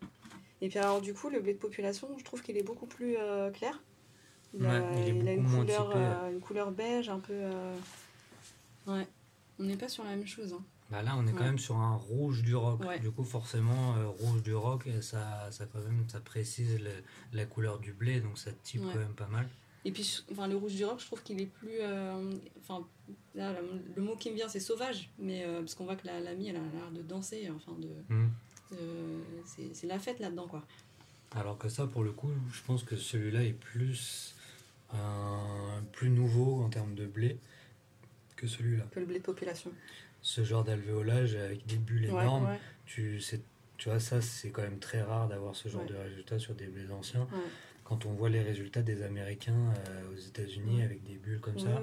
Et 0.62 0.70
puis 0.70 0.80
alors 0.80 1.02
du 1.02 1.14
coup, 1.14 1.30
le 1.30 1.42
blé 1.42 1.54
de 1.56 1.60
population, 1.60 2.08
je 2.18 2.24
trouve 2.24 2.42
qu'il 2.42 2.56
est 2.58 2.64
beaucoup 2.64 2.86
plus 2.86 3.18
clair. 3.54 3.84
Il, 4.54 4.66
a, 4.66 4.70
Ouais, 4.82 5.02
il 5.02 5.08
est 5.08 5.20
il 5.20 5.28
a 5.28 5.34
une, 5.34 5.46
couleur, 5.50 5.88
typé. 5.88 6.00
euh, 6.00 6.32
une 6.32 6.40
couleur 6.42 6.72
beige, 6.72 7.10
un 7.10 7.20
peu... 7.20 7.34
euh, 7.34 7.76
Ouais. 8.88 9.08
On 9.60 9.64
n'est 9.64 9.78
pas 9.78 9.88
sur 9.90 10.04
la 10.04 10.12
même 10.12 10.26
chose. 10.28 10.54
hein. 10.54 10.64
Bah 10.90 11.02
là, 11.04 11.14
on 11.18 11.26
est 11.26 11.32
quand 11.32 11.38
Ouais. 11.40 11.46
même 11.46 11.60
sur 11.60 11.78
un 11.78 11.96
rouge 11.96 12.42
du 12.44 12.54
rock. 12.56 12.84
Ouais. 12.84 13.00
Du 13.00 13.12
coup, 13.12 13.24
forcément, 13.24 13.96
euh, 13.96 14.08
rouge 14.08 14.44
du 14.44 14.54
rock, 14.54 14.90
ça, 15.02 15.48
ça, 15.52 15.66
quand 15.72 15.80
même, 15.80 16.04
ça 16.10 16.20
précise 16.20 16.80
le- 16.82 16.90
la 17.32 17.46
couleur 17.46 17.80
du 17.80 17.94
blé, 17.94 18.20
donc 18.20 18.38
ça 18.38 18.52
type 18.64 18.82
Ouais. 18.82 18.90
quand 18.92 19.00
même 19.00 19.14
pas 19.14 19.28
mal. 19.28 19.48
Et 19.86 19.92
puis, 19.92 20.24
enfin, 20.32 20.48
le 20.48 20.56
rouge 20.58 20.76
du 20.76 20.84
roc, 20.84 21.00
je 21.00 21.06
trouve 21.06 21.24
qu'il 21.24 21.40
est 21.42 21.46
plus. 21.46 21.78
euh, 21.80 22.32
Enfin, 22.60 22.86
là, 23.36 23.54
le, 23.96 24.02
mot 24.02 24.16
qui 24.18 24.30
me 24.32 24.36
vient, 24.36 24.50
c'est 24.50 24.60
sauvage. 24.60 25.10
Mais 25.18 25.46
euh, 25.46 25.60
parce 25.60 25.76
qu'on 25.76 25.86
voit 25.86 25.96
que 25.96 26.06
la 26.08 26.20
l'amie, 26.20 26.50
elle 26.50 26.58
a 26.58 26.60
l'air 26.60 26.92
de 26.94 27.02
danser. 27.02 27.50
Enfin, 27.56 27.72
de. 27.80 27.88
Hmm. 28.14 28.28
de- 28.72 28.78
c'est 29.46 29.74
c'est 29.74 29.88
la 29.88 29.98
fête 30.00 30.20
là-dedans, 30.20 30.48
quoi. 30.48 30.62
Alors 31.36 31.58
que 31.58 31.70
ça, 31.70 31.88
pour 31.88 32.04
le 32.04 32.12
coup, 32.12 32.30
je 32.52 32.62
pense 32.64 32.84
que 32.84 32.96
celui-là 32.98 33.44
est 33.44 33.54
plus, 33.54 34.31
plus 35.92 36.10
nouveau 36.10 36.62
en 36.64 36.70
termes 36.70 36.96
de 36.96 37.06
blé 37.06 37.38
que 38.36 38.48
celui-là. 38.48 38.86
Que 38.92 39.00
le 39.00 39.06
blé 39.06 39.20
de 39.20 39.24
population. 39.24 39.72
Ce 40.22 40.44
genre 40.44 40.64
d'alvéolage 40.64 41.36
avec 41.36 41.66
des 41.66 41.78
bulles 41.78 42.06
énormes, 42.06 42.46
ouais, 42.48 42.60
Tu, 42.86 43.20
sais- 43.22 43.42
tu 43.78 43.90
vois, 43.90 44.00
ça, 44.00 44.22
c'est 44.22 44.50
quand 44.52 44.62
même 44.62 44.80
très 44.80 45.02
rare 45.02 45.28
d'avoir 45.28 45.56
ce 45.56 45.70
genre 45.70 45.82
Ouais. 45.82 45.88
de 45.88 45.96
résultats 45.96 46.40
sur 46.40 46.54
des 46.56 46.68
blés 46.68 46.92
anciens. 46.92 47.28
Quand 47.84 48.06
on 48.06 48.12
voit 48.14 48.30
les 48.30 48.42
résultats 48.42 48.82
des 48.84 49.02
Américains 49.04 49.74
euh, 49.90 50.14
aux 50.14 50.18
États-Unis 50.18 50.82
avec 50.84 51.04
des 51.04 51.16
bulles 51.18 51.40
comme 51.42 51.60
ça, 51.60 51.82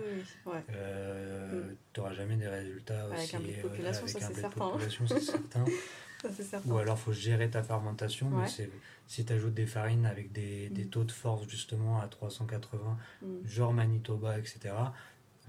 euh, 0.70 1.70
Mm. 1.70 1.76
tu 1.92 2.00
n'auras 2.00 2.12
jamais 2.14 2.36
des 2.36 2.48
résultats 2.48 3.04
Avec 3.06 3.18
aussi 3.18 3.36
un 3.36 3.40
blé 3.40 3.52
de 3.52 3.58
euh, 3.58 3.62
population, 3.62 4.02
avec 4.04 4.18
ça, 4.18 4.24
un 4.26 4.28
blé 4.28 4.36
de 4.36 4.40
certain, 4.40 4.68
population, 4.70 5.06
c'est 5.06 5.20
certain. 5.20 5.64
Ça, 6.22 6.28
c'est 6.36 6.42
certain. 6.42 6.68
Ou 6.70 6.78
alors, 6.78 6.98
faut 6.98 7.12
gérer 7.12 7.48
ta 7.48 7.62
fermentation. 7.62 8.28
Ouais. 8.28 8.44
Mais 8.58 8.70
si 9.06 9.24
tu 9.24 9.32
ajoutes 9.32 9.54
des 9.54 9.66
farines 9.66 10.04
avec 10.06 10.32
des, 10.32 10.68
des 10.70 10.84
Mm. 10.84 10.90
taux 10.90 11.04
de 11.04 11.12
force 11.12 11.46
justement 11.48 12.00
à 12.00 12.08
380, 12.08 12.98
Mm. 13.22 13.26
genre 13.46 13.72
Manitoba, 13.72 14.38
etc., 14.38 14.74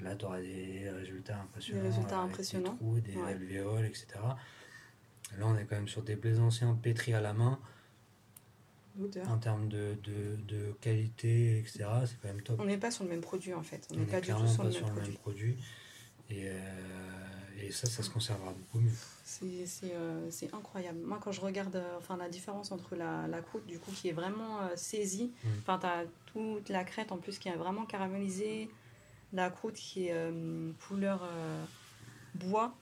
là, 0.01 0.15
tu 0.15 0.25
auras 0.25 0.39
des 0.41 0.89
résultats 0.91 1.39
impressionnants. 1.41 1.83
résultats 1.83 2.19
avec 2.19 2.31
impressionnants. 2.31 2.71
Des 2.73 2.77
trous, 2.77 2.99
des 2.99 3.15
Ouais. 3.15 3.29
alvéoles, 3.31 3.85
etc. 3.85 4.07
Là, 5.37 5.45
on 5.45 5.55
est 5.57 5.65
quand 5.65 5.75
même 5.75 5.87
sur 5.87 6.01
des 6.03 6.15
blés 6.15 6.39
anciens 6.39 6.73
pétris 6.75 7.13
à 7.13 7.21
la 7.21 7.33
main. 7.33 7.59
En 9.27 9.37
termes 9.37 9.69
de, 9.69 9.95
de, 10.03 10.35
de 10.47 10.73
qualité, 10.81 11.59
etc., 11.59 11.85
c'est 12.05 12.19
quand 12.21 12.27
même 12.27 12.41
top. 12.41 12.59
On 12.59 12.65
n'est 12.65 12.77
pas 12.77 12.91
sur 12.91 13.05
le 13.05 13.09
même 13.11 13.21
produit, 13.21 13.53
en 13.53 13.63
fait. 13.63 13.87
On 13.93 13.95
n'est 13.97 14.05
pas 14.05 14.19
du 14.19 14.29
tout 14.29 14.45
sur 14.47 14.63
le 14.65 14.71
sur 14.71 14.91
même 14.93 15.13
produit. 15.13 15.57
Et, 16.29 16.49
euh, 16.49 16.59
et 17.61 17.71
ça, 17.71 17.87
ça 17.87 18.03
se 18.03 18.09
conservera 18.09 18.51
beaucoup 18.51 18.79
mieux. 18.79 18.91
C'est 19.25 19.93
euh, 19.93 20.29
incroyable. 20.53 20.99
Moi, 21.05 21.19
quand 21.23 21.31
je 21.31 21.41
regarde 21.41 21.75
euh, 21.75 21.97
enfin, 21.97 22.17
la 22.17 22.29
différence 22.29 22.71
entre 22.71 22.95
la, 22.95 23.27
la 23.27 23.41
croûte, 23.41 23.65
du 23.67 23.79
coup, 23.79 23.91
qui 23.91 24.09
est 24.09 24.13
vraiment 24.13 24.61
euh, 24.61 24.75
saisie, 24.75 25.31
Mm. 25.43 25.47
enfin, 25.61 25.79
tu 25.79 25.85
as 25.85 26.03
toute 26.33 26.69
la 26.69 26.83
crête 26.83 27.11
en 27.11 27.17
plus 27.17 27.37
qui 27.39 27.49
est 27.49 27.55
vraiment 27.55 27.85
caramélisée, 27.85 28.69
la 29.33 29.49
croûte 29.49 29.75
qui 29.75 30.07
est 30.07 30.13
euh, 30.13 30.71
couleur 30.87 31.27
bois, 32.35 32.73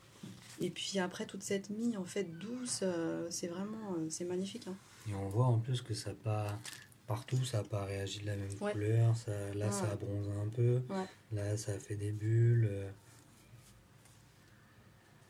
et 0.60 0.70
puis 0.70 0.98
après, 0.98 1.26
toute 1.26 1.42
cette 1.42 1.70
mie, 1.70 1.96
en 1.96 2.04
fait, 2.04 2.24
douce, 2.38 2.82
c'est 3.30 3.46
vraiment, 3.48 3.94
c'est 4.08 4.24
magnifique. 4.24 4.66
hein. 4.66 4.74
Et 5.08 5.14
on 5.14 5.28
voit 5.28 5.46
en 5.46 5.58
plus 5.58 5.80
que 5.82 5.94
ça 5.94 6.10
pas 6.12 6.58
partout, 7.06 7.42
ça 7.44 7.58
n'a 7.58 7.64
pas 7.64 7.84
réagi 7.84 8.20
de 8.20 8.26
la 8.26 8.36
même 8.36 8.50
Ouais. 8.60 8.72
couleur. 8.72 9.16
Ça, 9.16 9.30
là, 9.54 9.66
Ouais. 9.66 9.72
ça 9.72 9.90
a 9.90 9.96
bronzé 9.96 10.30
un 10.32 10.48
peu. 10.48 10.80
Ouais. 10.90 11.04
Là, 11.32 11.56
ça 11.56 11.72
a 11.72 11.78
fait 11.78 11.94
des 11.96 12.12
bulles. 12.12 12.68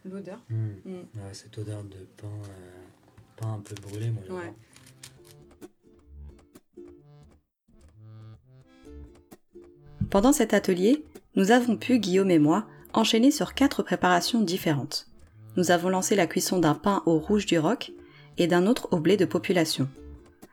L'odeur. 0.04 0.38
hmm. 0.48 0.68
Mm. 0.84 0.94
Ouais, 0.94 1.34
cette 1.34 1.56
odeur 1.58 1.82
de 1.84 2.06
pain, 2.16 2.26
euh, 2.26 3.36
pain 3.36 3.54
un 3.54 3.60
peu 3.60 3.74
brûlé, 3.82 4.10
moi 4.10 4.22
j'adore. 4.26 4.42
Ouais. 4.42 4.54
Pendant 10.10 10.32
cet 10.32 10.54
atelier, 10.54 11.04
nous 11.36 11.50
avons 11.50 11.76
pu, 11.76 11.98
Guillaume 11.98 12.30
et 12.30 12.38
moi, 12.38 12.66
enchaîner 12.94 13.30
sur 13.30 13.52
quatre 13.54 13.82
préparations 13.82 14.40
différentes. 14.40 15.08
Nous 15.56 15.70
avons 15.70 15.90
lancé 15.90 16.16
la 16.16 16.26
cuisson 16.26 16.58
d'un 16.58 16.74
pain 16.74 17.02
au 17.04 17.18
rouge 17.18 17.44
du 17.44 17.58
roc 17.58 17.92
et 18.38 18.46
d'un 18.46 18.66
autre 18.66 18.88
au 18.92 19.00
blé 19.00 19.16
de 19.16 19.24
population, 19.24 19.88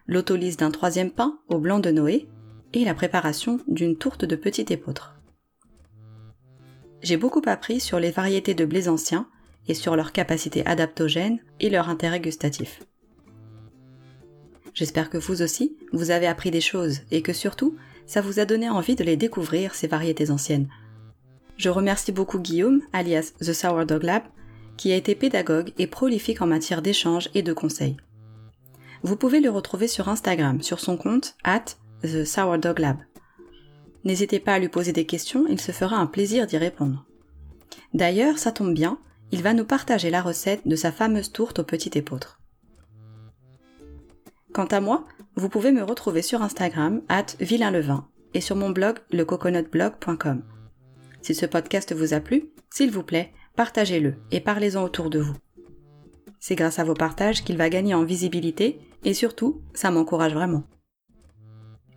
l'autolyse 0.07 0.57
d'un 0.57 0.71
troisième 0.71 1.11
pain 1.11 1.39
au 1.47 1.59
blanc 1.59 1.79
de 1.79 1.91
Noé 1.91 2.27
et 2.73 2.83
la 2.83 2.93
préparation 2.93 3.59
d'une 3.67 3.95
tourte 3.95 4.25
de 4.25 4.35
petit 4.35 4.65
épeautre. 4.73 5.15
J'ai 7.01 7.17
beaucoup 7.17 7.41
appris 7.45 7.79
sur 7.79 7.99
les 7.99 8.11
variétés 8.11 8.55
de 8.55 8.65
blés 8.65 8.89
anciens 8.89 9.27
et 9.67 9.73
sur 9.73 9.95
leur 9.95 10.11
capacité 10.11 10.65
adaptogène 10.65 11.39
et 11.59 11.69
leur 11.69 11.89
intérêt 11.89 12.19
gustatif. 12.19 12.81
J'espère 14.73 15.09
que 15.09 15.17
vous 15.17 15.41
aussi, 15.41 15.75
vous 15.93 16.11
avez 16.11 16.27
appris 16.27 16.51
des 16.51 16.61
choses 16.61 16.99
et 17.09 17.21
que 17.21 17.33
surtout, 17.33 17.77
ça 18.05 18.21
vous 18.21 18.39
a 18.39 18.45
donné 18.45 18.69
envie 18.69 18.95
de 18.95 19.03
les 19.03 19.15
découvrir, 19.15 19.73
ces 19.73 19.87
variétés 19.87 20.31
anciennes. 20.31 20.67
Je 21.57 21.69
remercie 21.69 22.11
beaucoup 22.11 22.39
Guillaume, 22.39 22.81
alias 22.91 23.31
The 23.39 23.53
Sourdough 23.53 24.03
Lab, 24.03 24.23
qui 24.75 24.91
a 24.91 24.95
été 24.95 25.15
pédagogue 25.15 25.71
et 25.77 25.87
prolifique 25.87 26.41
en 26.41 26.47
matière 26.47 26.81
d'échange 26.81 27.29
et 27.33 27.41
de 27.41 27.53
conseils. 27.53 27.95
Vous 29.03 29.15
pouvez 29.15 29.39
le 29.39 29.49
retrouver 29.49 29.87
sur 29.87 30.09
Instagram, 30.09 30.61
sur 30.61 30.79
son 30.79 30.97
compte, 30.97 31.35
at 31.43 31.63
The 32.01 32.25
Sourdough 32.25 32.79
Lab. 32.79 32.97
N'hésitez 34.03 34.39
pas 34.39 34.55
à 34.55 34.59
lui 34.59 34.69
poser 34.69 34.91
des 34.91 35.05
questions, 35.05 35.45
il 35.47 35.59
se 35.59 35.71
fera 35.71 35.95
un 35.95 36.05
plaisir 36.05 36.45
d'y 36.45 36.57
répondre. 36.57 37.05
D'ailleurs, 37.93 38.37
ça 38.37 38.51
tombe 38.51 38.73
bien, 38.73 38.99
il 39.31 39.43
va 39.43 39.53
nous 39.53 39.65
partager 39.65 40.09
la 40.09 40.21
recette 40.21 40.67
de 40.67 40.75
sa 40.75 40.91
fameuse 40.91 41.31
tourte 41.31 41.59
au 41.59 41.63
petit 41.63 41.97
épeautre. 41.97 42.39
Quant 44.53 44.65
à 44.65 44.79
moi, 44.79 45.05
vous 45.35 45.49
pouvez 45.49 45.71
me 45.71 45.83
retrouver 45.83 46.21
sur 46.21 46.41
Instagram, 46.41 47.01
at 47.09 47.25
vilainlevin, 47.39 48.07
et 48.33 48.41
sur 48.41 48.55
mon 48.55 48.69
blog, 48.69 48.99
lecoconutblog.com. 49.11 50.43
Si 51.21 51.35
ce 51.35 51.45
podcast 51.45 51.93
vous 51.93 52.13
a 52.13 52.19
plu, 52.19 52.51
s'il 52.69 52.91
vous 52.91 53.03
plaît, 53.03 53.33
partagez-le 53.55 54.15
et 54.31 54.39
parlez-en 54.39 54.83
autour 54.83 55.09
de 55.09 55.19
vous. 55.19 55.35
C'est 56.39 56.55
grâce 56.55 56.79
à 56.79 56.83
vos 56.83 56.93
partages 56.93 57.43
qu'il 57.43 57.57
va 57.57 57.69
gagner 57.69 57.95
en 57.95 58.03
visibilité 58.03 58.79
et 59.03 59.13
surtout, 59.13 59.61
ça 59.73 59.91
m'encourage 59.91 60.33
vraiment. 60.33 60.63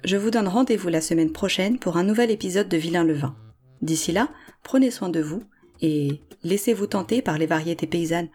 Je 0.05 0.17
vous 0.17 0.31
donne 0.31 0.49
rendez-vous 0.49 0.89
la 0.89 1.01
semaine 1.01 1.33
prochaine 1.33 1.79
pour 1.79 1.97
un 1.97 2.05
nouvel 2.05 2.31
épisode 2.31 2.69
de 2.69 2.77
Vilain 2.77 3.05
le 3.05 3.15
Vin. 3.15 3.37
D'ici 3.83 4.13
là, 4.13 4.29
prenez 4.63 4.91
soin 4.91 5.09
de 5.09 5.21
vous 5.21 5.43
et 5.81 6.21
laissez-vous 6.43 6.87
tenter 6.87 7.23
par 7.23 7.39
les 7.39 7.47
variétés 7.47 7.87
paysannes. 7.87 8.29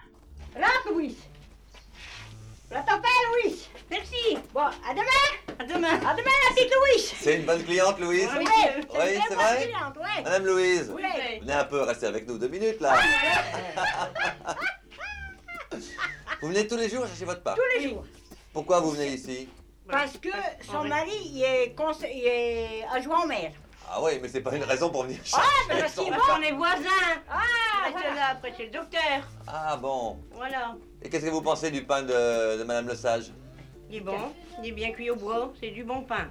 Là, 0.59 0.67
Louis. 0.89 1.15
La 2.71 2.81
t'appelle, 2.81 3.09
Louis. 3.43 3.55
Merci. 3.89 4.37
Bon, 4.53 4.61
à 4.61 4.93
demain. 4.93 5.57
À 5.59 5.63
demain. 5.65 5.93
À 5.95 6.15
demain, 6.15 6.31
la 6.49 6.55
petite 6.55 6.71
Louise. 6.73 7.13
C'est 7.21 7.35
une 7.35 7.45
bonne 7.45 7.63
cliente, 7.63 7.99
Louise 7.99 8.27
Oui, 8.37 8.45
Oui, 8.45 9.19
c'est 9.27 9.35
vrai 9.35 9.55
bonne 9.55 9.63
cliente, 9.67 9.97
ouais. 9.97 10.23
Madame 10.23 10.45
Louise 10.45 10.91
Oui. 10.95 11.03
Venez 11.41 11.53
un 11.53 11.65
peu, 11.65 11.81
restez 11.81 12.07
avec 12.07 12.27
nous 12.27 12.37
deux 12.37 12.47
minutes 12.47 12.79
là. 12.81 12.97
Vous 16.41 16.49
venez 16.49 16.67
tous 16.67 16.77
les 16.77 16.89
jours 16.89 17.05
chercher 17.07 17.25
votre 17.25 17.41
pain 17.41 17.55
Tous 17.55 17.79
les 17.79 17.89
jours. 17.89 18.03
Pourquoi 18.51 18.79
vous 18.81 18.91
venez 18.91 19.13
ici? 19.13 19.47
Parce 19.87 20.17
que 20.17 20.29
son 20.65 20.83
mari, 20.83 21.11
il 21.25 21.43
est, 21.43 21.75
il 22.13 22.25
est 22.25 22.83
adjoint 22.91 23.23
au 23.23 23.27
maire. 23.27 23.51
Ah 23.95 24.01
oui, 24.01 24.13
mais 24.21 24.27
c'est 24.27 24.41
pas 24.41 24.55
une 24.55 24.63
raison 24.63 24.89
pour 24.89 25.03
venir 25.03 25.19
Ah, 25.33 25.41
chercher 25.67 25.81
parce 25.81 25.93
son 25.93 26.03
qu'il 26.03 26.11
pain. 26.13 26.17
va. 26.17 26.37
On 26.39 26.41
est 26.41 26.51
voisins. 26.51 27.21
Ah, 27.29 27.89
voilà. 27.91 28.13
là, 28.15 28.21
après 28.31 28.53
chez 28.57 28.65
le 28.65 28.71
docteur. 28.71 29.01
Ah 29.47 29.77
bon 29.77 30.17
Voilà. 30.31 30.75
Et 31.01 31.09
qu'est-ce 31.09 31.25
que 31.25 31.29
vous 31.29 31.41
pensez 31.43 31.69
du 31.69 31.83
pain 31.85 32.01
de, 32.01 32.57
de 32.57 32.63
Madame 32.63 32.87
Le 32.87 32.95
Sage 32.95 33.31
Il 33.89 33.97
est 33.97 34.01
bon, 34.01 34.17
il 34.63 34.69
est 34.69 34.71
bien 34.71 34.91
cuit 34.93 35.11
au 35.11 35.15
bois, 35.15 35.53
c'est 35.61 35.69
du 35.69 35.83
bon 35.83 36.01
pain. 36.01 36.27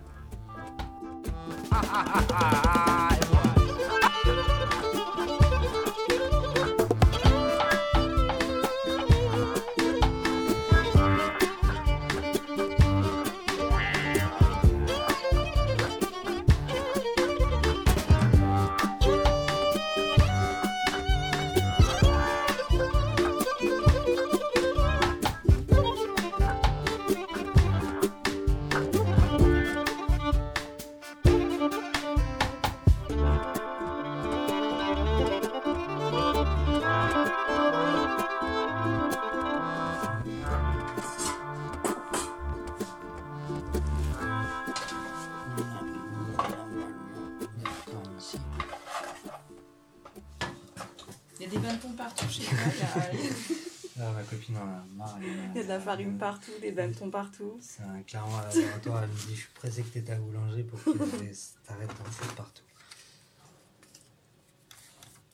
Farine 55.92 56.18
partout, 56.18 56.52
des 56.60 56.72
bâtons 56.72 57.10
partout. 57.10 57.58
C'est 57.60 57.82
un 57.82 58.02
clairement 58.02 58.38
à 58.38 58.46
laboratoire. 58.54 59.02
Elle 59.04 59.08
me 59.10 59.14
dit 59.14 59.34
Je 59.36 59.40
suis 59.40 59.50
pressé 59.54 59.82
que 59.82 59.98
ta 59.98 60.14
boulanger 60.16 60.62
pour 60.64 60.82
que 60.82 60.90
t'arrêtes 60.90 61.88
d'en 61.88 62.04
foutre 62.10 62.34
partout. 62.34 62.62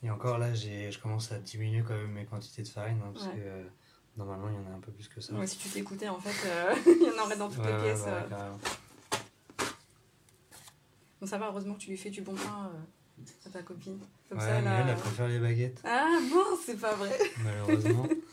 Et 0.03 0.11
encore 0.11 0.39
là, 0.39 0.55
je 0.55 0.99
commence 0.99 1.33
à 1.33 1.39
diminuer 1.39 1.83
quand 1.87 1.95
même 1.95 2.13
mes 2.13 2.25
quantités 2.25 2.63
de 2.63 2.69
farine 2.69 3.01
hein, 3.05 3.11
parce 3.13 3.27
Ouais. 3.27 3.35
que 3.35 3.41
euh, 3.41 3.65
normalement 4.17 4.49
il 4.49 4.55
y 4.55 4.59
en 4.59 4.73
a 4.73 4.77
un 4.77 4.81
peu 4.81 4.93
plus 4.93 5.09
que 5.09 5.21
ça. 5.21 5.33
Ouais, 5.35 5.47
si 5.47 5.57
tu 5.59 5.69
t'écoutais, 5.69 6.09
en 6.09 6.21
fait, 6.21 6.49
euh, 6.49 6.75
il 6.87 7.03
y 7.07 7.11
en 7.11 7.25
aurait 7.25 7.37
dans 7.37 7.49
toutes 7.49 7.59
Ouais, 7.65 7.73
les 7.73 7.83
pièces. 7.83 8.03
ouais, 8.03 8.13
euh. 8.33 8.51
Bon, 11.21 11.27
ça 11.27 11.37
va, 11.39 11.49
heureusement 11.49 11.75
que 11.75 11.81
tu 11.81 11.91
lui 11.91 11.97
fais 11.97 12.11
du 12.11 12.21
bon 12.23 12.35
pain 12.35 12.71
à 13.45 13.51
ta 13.51 13.63
copine. 13.63 13.99
Comme 14.29 14.39
Ouais, 14.39 14.45
ça, 14.45 14.51
elle 14.59 14.65
mais 14.65 14.71
a- 14.71 14.81
elle, 14.83 14.89
elle 14.91 14.97
préfère 14.97 15.27
les 15.29 15.39
baguettes, 15.41 15.81
Ah 15.85 16.19
bon, 16.31 16.45
c'est 16.65 16.79
pas 16.81 16.95
vrai. 16.95 17.19
malheureusement. 17.43 18.07